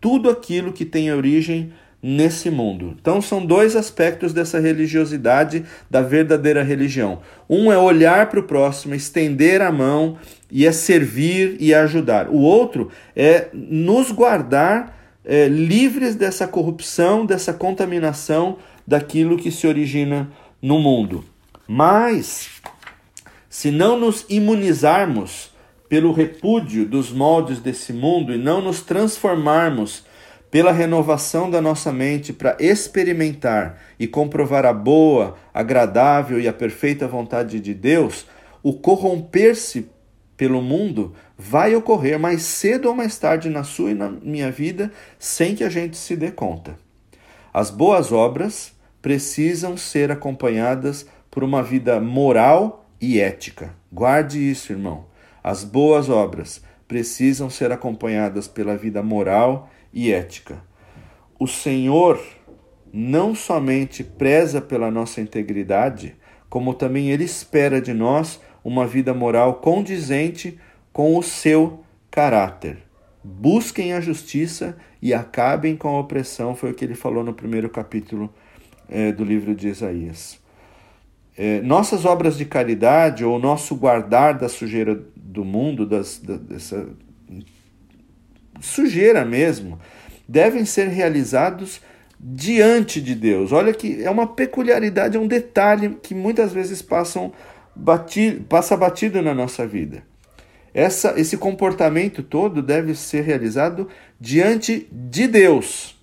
Tudo 0.00 0.28
aquilo 0.28 0.72
que 0.72 0.84
tem 0.84 1.12
origem 1.12 1.72
nesse 2.02 2.50
mundo. 2.50 2.96
Então 3.00 3.22
são 3.22 3.46
dois 3.46 3.76
aspectos 3.76 4.32
dessa 4.32 4.58
religiosidade, 4.58 5.64
da 5.88 6.02
verdadeira 6.02 6.64
religião. 6.64 7.20
Um 7.48 7.72
é 7.72 7.78
olhar 7.78 8.28
para 8.28 8.40
o 8.40 8.44
próximo, 8.44 8.96
estender 8.96 9.62
a 9.62 9.70
mão 9.70 10.18
e 10.50 10.66
é 10.66 10.72
servir 10.72 11.56
e 11.60 11.74
ajudar. 11.74 12.28
O 12.28 12.38
outro 12.38 12.90
é 13.14 13.48
nos 13.52 14.10
guardar 14.10 14.96
é, 15.24 15.46
livres 15.46 16.14
dessa 16.14 16.48
corrupção, 16.48 17.26
dessa 17.26 17.52
contaminação 17.52 18.58
daquilo 18.86 19.36
que 19.36 19.50
se 19.50 19.66
origina 19.66 20.30
no 20.60 20.78
mundo. 20.78 21.24
Mas 21.66 22.48
se 23.50 23.70
não 23.70 23.98
nos 23.98 24.24
imunizarmos 24.28 25.52
pelo 25.88 26.12
repúdio 26.12 26.86
dos 26.86 27.10
moldes 27.10 27.60
desse 27.60 27.92
mundo 27.92 28.32
e 28.32 28.38
não 28.38 28.60
nos 28.60 28.80
transformarmos 28.80 30.04
pela 30.50 30.72
renovação 30.72 31.50
da 31.50 31.60
nossa 31.60 31.92
mente 31.92 32.32
para 32.32 32.56
experimentar 32.58 33.78
e 33.98 34.06
comprovar 34.06 34.64
a 34.64 34.72
boa, 34.72 35.36
agradável 35.52 36.40
e 36.40 36.48
a 36.48 36.52
perfeita 36.52 37.06
vontade 37.06 37.60
de 37.60 37.74
Deus, 37.74 38.26
o 38.62 38.72
corromper-se 38.72 39.90
pelo 40.38 40.62
mundo 40.62 41.12
vai 41.36 41.74
ocorrer 41.74 42.16
mais 42.18 42.42
cedo 42.42 42.88
ou 42.88 42.94
mais 42.94 43.18
tarde 43.18 43.50
na 43.50 43.64
sua 43.64 43.90
e 43.90 43.94
na 43.94 44.08
minha 44.08 44.52
vida, 44.52 44.90
sem 45.18 45.54
que 45.56 45.64
a 45.64 45.68
gente 45.68 45.96
se 45.96 46.16
dê 46.16 46.30
conta. 46.30 46.78
As 47.52 47.70
boas 47.70 48.12
obras 48.12 48.72
precisam 49.02 49.76
ser 49.76 50.12
acompanhadas 50.12 51.04
por 51.28 51.42
uma 51.42 51.60
vida 51.60 52.00
moral 52.00 52.86
e 53.00 53.18
ética. 53.20 53.74
Guarde 53.92 54.38
isso, 54.38 54.72
irmão. 54.72 55.06
As 55.42 55.64
boas 55.64 56.08
obras 56.08 56.62
precisam 56.86 57.50
ser 57.50 57.72
acompanhadas 57.72 58.46
pela 58.46 58.76
vida 58.76 59.02
moral 59.02 59.68
e 59.92 60.12
ética. 60.12 60.62
O 61.36 61.48
Senhor 61.48 62.20
não 62.92 63.34
somente 63.34 64.04
preza 64.04 64.60
pela 64.60 64.90
nossa 64.90 65.20
integridade, 65.20 66.16
como 66.48 66.74
também 66.74 67.10
ele 67.10 67.24
espera 67.24 67.80
de 67.80 67.92
nós 67.92 68.40
uma 68.64 68.86
vida 68.86 69.14
moral 69.14 69.54
condizente 69.54 70.58
com 70.92 71.16
o 71.16 71.22
seu 71.22 71.84
caráter. 72.10 72.78
Busquem 73.22 73.92
a 73.92 74.00
justiça 74.00 74.76
e 75.02 75.12
acabem 75.12 75.76
com 75.76 75.88
a 75.88 76.00
opressão, 76.00 76.54
foi 76.54 76.70
o 76.70 76.74
que 76.74 76.84
ele 76.84 76.94
falou 76.94 77.22
no 77.22 77.34
primeiro 77.34 77.68
capítulo 77.68 78.32
é, 78.88 79.12
do 79.12 79.24
livro 79.24 79.54
de 79.54 79.68
Isaías. 79.68 80.38
É, 81.36 81.60
nossas 81.60 82.04
obras 82.04 82.36
de 82.36 82.44
caridade 82.44 83.24
ou 83.24 83.38
nosso 83.38 83.76
guardar 83.76 84.36
da 84.36 84.48
sujeira 84.48 85.00
do 85.14 85.44
mundo, 85.44 85.86
das, 85.86 86.18
da, 86.18 86.36
dessa 86.36 86.88
sujeira 88.60 89.24
mesmo, 89.24 89.78
devem 90.26 90.64
ser 90.64 90.88
realizados 90.88 91.80
diante 92.18 93.00
de 93.00 93.14
Deus. 93.14 93.52
Olha 93.52 93.72
que 93.72 94.02
é 94.02 94.10
uma 94.10 94.26
peculiaridade, 94.26 95.16
é 95.16 95.20
um 95.20 95.28
detalhe 95.28 95.96
que 96.02 96.14
muitas 96.14 96.52
vezes 96.52 96.82
passam 96.82 97.32
passa 98.48 98.76
batido 98.76 99.22
na 99.22 99.34
nossa 99.34 99.66
vida. 99.66 100.02
Essa, 100.72 101.18
esse 101.18 101.36
comportamento 101.36 102.22
todo 102.22 102.62
deve 102.62 102.94
ser 102.94 103.22
realizado 103.22 103.88
diante 104.20 104.86
de 104.92 105.26
Deus. 105.26 105.96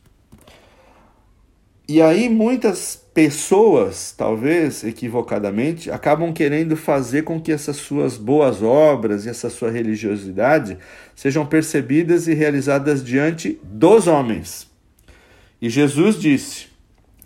E 1.88 2.02
aí 2.02 2.30
muitas 2.30 2.96
pessoas, 3.14 4.14
talvez 4.18 4.84
equivocadamente, 4.84 5.90
acabam 5.90 6.34
querendo 6.34 6.76
fazer 6.76 7.24
com 7.24 7.40
que 7.40 7.52
essas 7.52 7.78
suas 7.78 8.18
boas 8.18 8.62
obras 8.62 9.26
e 9.26 9.30
essa 9.30 9.50
sua 9.50 9.72
religiosidade 9.72 10.78
sejam 11.16 11.46
percebidas 11.46 12.28
e 12.28 12.34
realizadas 12.34 13.02
diante 13.04 13.58
dos 13.64 14.08
homens. 14.08 14.70
E 15.62 15.70
Jesus 15.70 16.20
disse: 16.20 16.68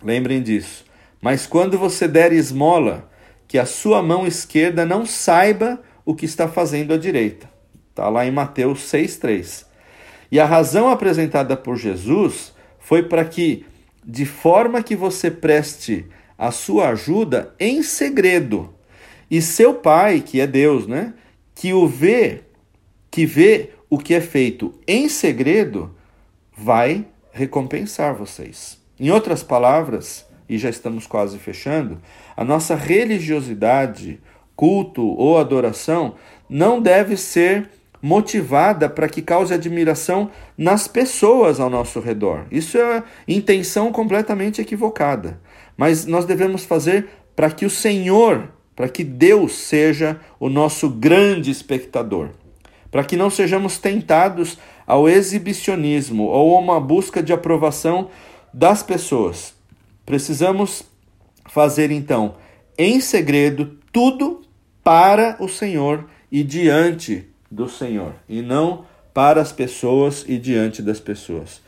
lembrem 0.00 0.42
disso, 0.42 0.84
mas 1.20 1.46
quando 1.46 1.76
você 1.76 2.06
der 2.06 2.32
esmola, 2.32 3.09
que 3.50 3.58
a 3.58 3.66
sua 3.66 4.00
mão 4.00 4.28
esquerda 4.28 4.86
não 4.86 5.04
saiba 5.04 5.82
o 6.04 6.14
que 6.14 6.24
está 6.24 6.46
fazendo 6.46 6.94
à 6.94 6.96
direita. 6.96 7.50
Está 7.88 8.08
lá 8.08 8.24
em 8.24 8.30
Mateus 8.30 8.82
6,3. 8.82 9.66
E 10.30 10.38
a 10.38 10.46
razão 10.46 10.88
apresentada 10.88 11.56
por 11.56 11.76
Jesus 11.76 12.54
foi 12.78 13.02
para 13.02 13.24
que, 13.24 13.66
de 14.04 14.24
forma 14.24 14.84
que 14.84 14.94
você 14.94 15.32
preste 15.32 16.06
a 16.38 16.52
sua 16.52 16.90
ajuda 16.90 17.52
em 17.58 17.82
segredo, 17.82 18.72
e 19.28 19.42
seu 19.42 19.74
pai, 19.74 20.20
que 20.20 20.40
é 20.40 20.46
Deus, 20.46 20.86
né, 20.86 21.12
que 21.52 21.72
o 21.72 21.88
vê, 21.88 22.42
que 23.10 23.26
vê 23.26 23.70
o 23.90 23.98
que 23.98 24.14
é 24.14 24.20
feito 24.20 24.72
em 24.86 25.08
segredo, 25.08 25.92
vai 26.56 27.04
recompensar 27.32 28.14
vocês. 28.14 28.78
Em 28.96 29.10
outras 29.10 29.42
palavras, 29.42 30.24
e 30.48 30.56
já 30.56 30.70
estamos 30.70 31.04
quase 31.04 31.36
fechando, 31.36 32.00
a 32.36 32.44
nossa 32.44 32.74
religiosidade, 32.74 34.20
culto 34.56 35.06
ou 35.16 35.38
adoração 35.38 36.14
não 36.48 36.80
deve 36.80 37.16
ser 37.16 37.68
motivada 38.02 38.88
para 38.88 39.08
que 39.08 39.20
cause 39.20 39.52
admiração 39.52 40.30
nas 40.56 40.88
pessoas 40.88 41.60
ao 41.60 41.68
nosso 41.68 42.00
redor. 42.00 42.46
Isso 42.50 42.78
é 42.78 43.02
intenção 43.28 43.92
completamente 43.92 44.60
equivocada. 44.60 45.40
Mas 45.76 46.06
nós 46.06 46.24
devemos 46.24 46.64
fazer 46.64 47.08
para 47.36 47.50
que 47.50 47.64
o 47.64 47.70
Senhor, 47.70 48.50
para 48.74 48.88
que 48.88 49.04
Deus 49.04 49.52
seja 49.52 50.18
o 50.38 50.48
nosso 50.48 50.88
grande 50.88 51.50
espectador. 51.50 52.30
Para 52.90 53.04
que 53.04 53.16
não 53.16 53.30
sejamos 53.30 53.78
tentados 53.78 54.58
ao 54.86 55.08
exibicionismo 55.08 56.24
ou 56.24 56.56
a 56.56 56.60
uma 56.60 56.80
busca 56.80 57.22
de 57.22 57.32
aprovação 57.32 58.08
das 58.52 58.82
pessoas. 58.82 59.54
Precisamos 60.04 60.82
fazer 61.52 61.90
então 61.90 62.34
em 62.78 63.00
segredo 63.00 63.78
tudo 63.92 64.42
para 64.82 65.36
o 65.40 65.48
Senhor 65.48 66.08
e 66.30 66.42
diante 66.42 67.26
do 67.50 67.68
Senhor, 67.68 68.14
e 68.28 68.40
não 68.40 68.84
para 69.12 69.40
as 69.40 69.52
pessoas 69.52 70.24
e 70.26 70.38
diante 70.38 70.80
das 70.80 71.00
pessoas. 71.00 71.60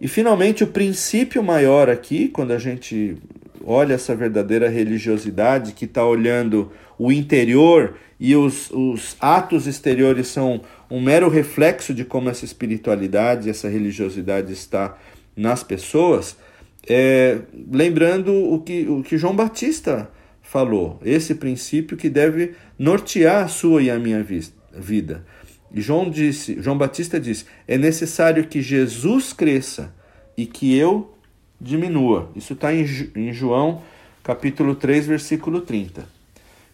E 0.00 0.06
finalmente, 0.06 0.62
o 0.62 0.66
princípio 0.66 1.42
maior 1.42 1.88
aqui, 1.88 2.28
quando 2.28 2.52
a 2.52 2.58
gente 2.58 3.16
olha 3.64 3.94
essa 3.94 4.14
verdadeira 4.14 4.68
religiosidade 4.68 5.72
que 5.72 5.86
está 5.86 6.04
olhando 6.04 6.70
o 6.98 7.10
interior 7.10 7.96
e 8.20 8.36
os, 8.36 8.70
os 8.70 9.16
atos 9.18 9.66
exteriores 9.66 10.28
são 10.28 10.60
um 10.90 11.00
mero 11.00 11.28
reflexo 11.28 11.94
de 11.94 12.04
como 12.04 12.28
essa 12.28 12.44
espiritualidade, 12.44 13.50
essa 13.50 13.68
religiosidade 13.68 14.52
está 14.52 14.96
nas 15.34 15.62
pessoas, 15.62 16.36
é, 16.88 17.40
lembrando 17.70 18.32
o 18.32 18.60
que, 18.60 18.86
o 18.88 19.02
que 19.02 19.18
João 19.18 19.34
Batista 19.34 20.10
falou, 20.42 21.00
esse 21.04 21.34
princípio 21.34 21.96
que 21.96 22.08
deve 22.08 22.54
nortear 22.78 23.44
a 23.44 23.48
sua 23.48 23.82
e 23.82 23.90
a 23.90 23.98
minha 23.98 24.22
vida. 24.22 25.24
João 25.74 26.08
disse, 26.08 26.60
João 26.60 26.78
Batista 26.78 27.18
disse: 27.18 27.44
"É 27.66 27.76
necessário 27.76 28.46
que 28.46 28.62
Jesus 28.62 29.32
cresça 29.32 29.92
e 30.36 30.46
que 30.46 30.76
eu 30.76 31.12
diminua". 31.60 32.30
Isso 32.36 32.52
está 32.52 32.72
em, 32.72 32.86
em 33.16 33.32
João 33.32 33.82
capítulo 34.22 34.74
3, 34.74 35.06
versículo 35.06 35.60
30. 35.60 36.06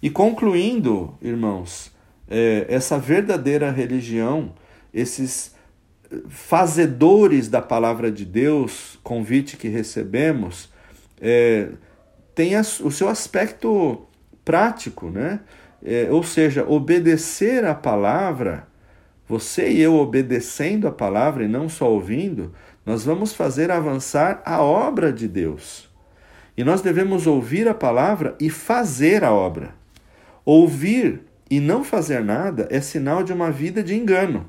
E 0.02 0.10
concluindo, 0.10 1.14
irmãos, 1.22 1.90
é, 2.28 2.66
essa 2.68 2.98
verdadeira 2.98 3.70
religião, 3.70 4.52
esses 4.92 5.51
fazedores 6.28 7.48
da 7.48 7.62
palavra 7.62 8.10
de 8.10 8.24
Deus, 8.24 8.98
convite 9.02 9.56
que 9.56 9.68
recebemos, 9.68 10.70
é, 11.20 11.68
tem 12.34 12.52
o 12.58 12.90
seu 12.90 13.08
aspecto 13.08 14.06
prático, 14.44 15.10
né? 15.10 15.40
É, 15.84 16.08
ou 16.10 16.22
seja, 16.22 16.64
obedecer 16.68 17.64
a 17.64 17.74
palavra, 17.74 18.68
você 19.26 19.68
e 19.70 19.80
eu 19.80 19.94
obedecendo 19.94 20.86
a 20.86 20.92
palavra 20.92 21.44
e 21.44 21.48
não 21.48 21.68
só 21.68 21.90
ouvindo, 21.90 22.52
nós 22.86 23.04
vamos 23.04 23.32
fazer 23.32 23.70
avançar 23.70 24.42
a 24.44 24.62
obra 24.62 25.12
de 25.12 25.26
Deus. 25.26 25.88
E 26.56 26.62
nós 26.62 26.82
devemos 26.82 27.26
ouvir 27.26 27.66
a 27.66 27.74
palavra 27.74 28.36
e 28.38 28.50
fazer 28.50 29.24
a 29.24 29.32
obra. 29.32 29.74
Ouvir 30.44 31.22
e 31.50 31.60
não 31.60 31.82
fazer 31.82 32.22
nada 32.22 32.68
é 32.70 32.80
sinal 32.80 33.22
de 33.22 33.32
uma 33.32 33.50
vida 33.50 33.82
de 33.82 33.94
engano, 33.94 34.48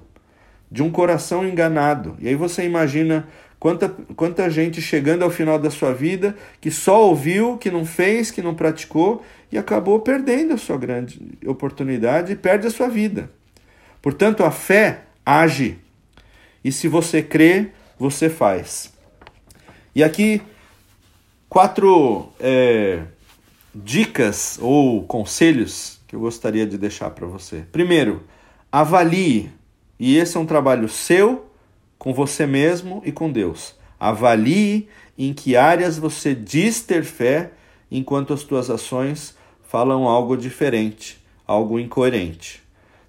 de 0.73 0.83
um 0.83 0.91
coração 0.91 1.47
enganado. 1.47 2.17
E 2.19 2.27
aí 2.27 2.35
você 2.35 2.65
imagina 2.65 3.25
Quanta, 3.63 3.87
quanta 4.17 4.49
gente 4.49 4.81
chegando 4.81 5.23
ao 5.23 5.31
final 5.31 5.57
da 5.57 5.71
sua 5.71 5.93
vida 5.93 6.35
que 6.59 6.69
só 6.69 7.01
ouviu, 7.07 7.57
que 7.57 7.71
não 7.71 7.85
fez, 7.85 8.29
que 8.29 8.41
não 8.41 8.53
praticou 8.53 9.23
e 9.49 9.57
acabou 9.57 10.01
perdendo 10.01 10.53
a 10.53 10.57
sua 10.57 10.77
grande 10.77 11.21
oportunidade 11.45 12.33
e 12.33 12.35
perde 12.35 12.67
a 12.67 12.69
sua 12.69 12.89
vida. 12.89 13.31
Portanto, 14.01 14.43
a 14.43 14.51
fé 14.51 15.03
age. 15.25 15.79
E 16.61 16.73
se 16.73 16.89
você 16.89 17.23
crê, 17.23 17.69
você 17.97 18.29
faz. 18.29 18.91
E 19.95 20.03
aqui, 20.03 20.41
quatro 21.47 22.33
é, 22.41 23.03
dicas 23.73 24.59
ou 24.61 25.03
conselhos 25.03 26.01
que 26.05 26.17
eu 26.17 26.19
gostaria 26.19 26.67
de 26.67 26.77
deixar 26.77 27.11
para 27.11 27.25
você. 27.25 27.63
Primeiro, 27.71 28.23
avalie. 28.69 29.49
E 30.05 30.17
esse 30.17 30.35
é 30.35 30.39
um 30.41 30.45
trabalho 30.45 30.89
seu 30.89 31.45
com 31.97 32.13
você 32.13 32.45
mesmo 32.45 33.01
e 33.05 33.11
com 33.13 33.31
Deus. 33.31 33.73
Avalie 33.97 34.89
em 35.17 35.33
que 35.33 35.55
áreas 35.55 35.97
você 35.97 36.35
diz 36.35 36.81
ter 36.81 37.05
fé, 37.05 37.53
enquanto 37.89 38.33
as 38.33 38.41
suas 38.41 38.69
ações 38.69 39.33
falam 39.61 40.03
algo 40.03 40.35
diferente, 40.35 41.23
algo 41.47 41.79
incoerente. 41.79 42.61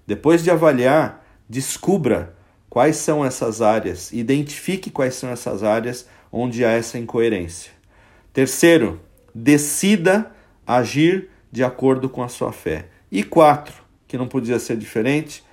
Depois 0.07 0.41
de 0.41 0.49
avaliar, 0.49 1.27
descubra 1.49 2.33
quais 2.69 2.95
são 2.95 3.25
essas 3.25 3.61
áreas, 3.61 4.13
identifique 4.13 4.89
quais 4.89 5.15
são 5.15 5.29
essas 5.29 5.63
áreas 5.63 6.07
onde 6.31 6.63
há 6.63 6.71
essa 6.71 6.97
incoerência. 6.97 7.73
Terceiro, 8.31 9.01
decida 9.33 10.31
agir 10.65 11.29
de 11.51 11.61
acordo 11.61 12.07
com 12.07 12.23
a 12.23 12.29
sua 12.29 12.53
fé. 12.53 12.87
E 13.11 13.21
quatro, 13.21 13.83
que 14.07 14.17
não 14.17 14.29
podia 14.29 14.59
ser 14.59 14.77
diferente, 14.77 15.43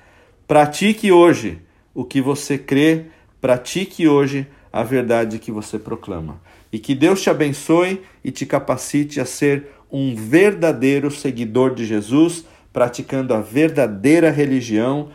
pratique 0.47 1.11
hoje 1.13 1.61
o 1.95 2.05
que 2.05 2.21
você 2.21 2.57
crê 2.57 3.07
Pratique 3.43 4.07
hoje 4.07 4.47
a 4.73 4.85
verdade 4.85 5.41
que 5.41 5.51
você 5.51 5.77
proclama. 5.77 6.41
E 6.73 6.79
que 6.79 6.95
Deus 6.95 7.21
te 7.21 7.29
abençoe 7.29 8.01
e 8.23 8.31
te 8.31 8.47
capacite 8.47 9.21
a 9.21 9.25
ser 9.25 9.67
um 9.91 10.15
verdadeiro 10.15 11.11
seguidor 11.11 11.75
de 11.75 11.85
Jesus, 11.85 12.45
praticando 12.73 13.35
a 13.35 13.41
verdadeira 13.41 14.31
religião, 14.31 15.11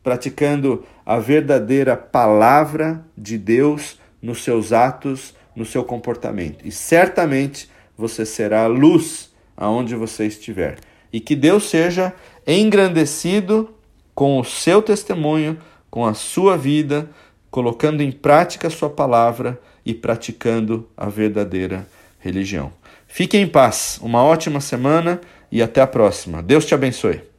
praticando 0.00 0.84
a 1.04 1.18
verdadeira 1.18 1.96
palavra 1.96 3.04
de 3.18 3.36
Deus 3.36 3.98
nos 4.22 4.44
seus 4.44 4.72
atos, 4.72 5.34
no 5.56 5.66
seu 5.66 5.82
comportamento. 5.82 6.64
E 6.64 6.70
certamente 6.70 7.68
você 7.98 8.24
será 8.24 8.62
a 8.62 8.68
luz 8.68 9.34
aonde 9.56 9.96
você 9.96 10.24
estiver. 10.24 10.78
E 11.12 11.18
que 11.18 11.34
Deus 11.34 11.68
seja 11.68 12.14
engrandecido 12.46 13.74
com 14.20 14.38
o 14.38 14.44
seu 14.44 14.82
testemunho, 14.82 15.56
com 15.90 16.04
a 16.04 16.12
sua 16.12 16.54
vida, 16.54 17.08
colocando 17.50 18.02
em 18.02 18.12
prática 18.12 18.68
a 18.68 18.70
sua 18.70 18.90
palavra 18.90 19.58
e 19.82 19.94
praticando 19.94 20.86
a 20.94 21.08
verdadeira 21.08 21.86
religião. 22.18 22.70
Fique 23.08 23.38
em 23.38 23.48
paz, 23.48 23.98
uma 24.02 24.22
ótima 24.22 24.60
semana 24.60 25.22
e 25.50 25.62
até 25.62 25.80
a 25.80 25.86
próxima. 25.86 26.42
Deus 26.42 26.66
te 26.66 26.74
abençoe. 26.74 27.29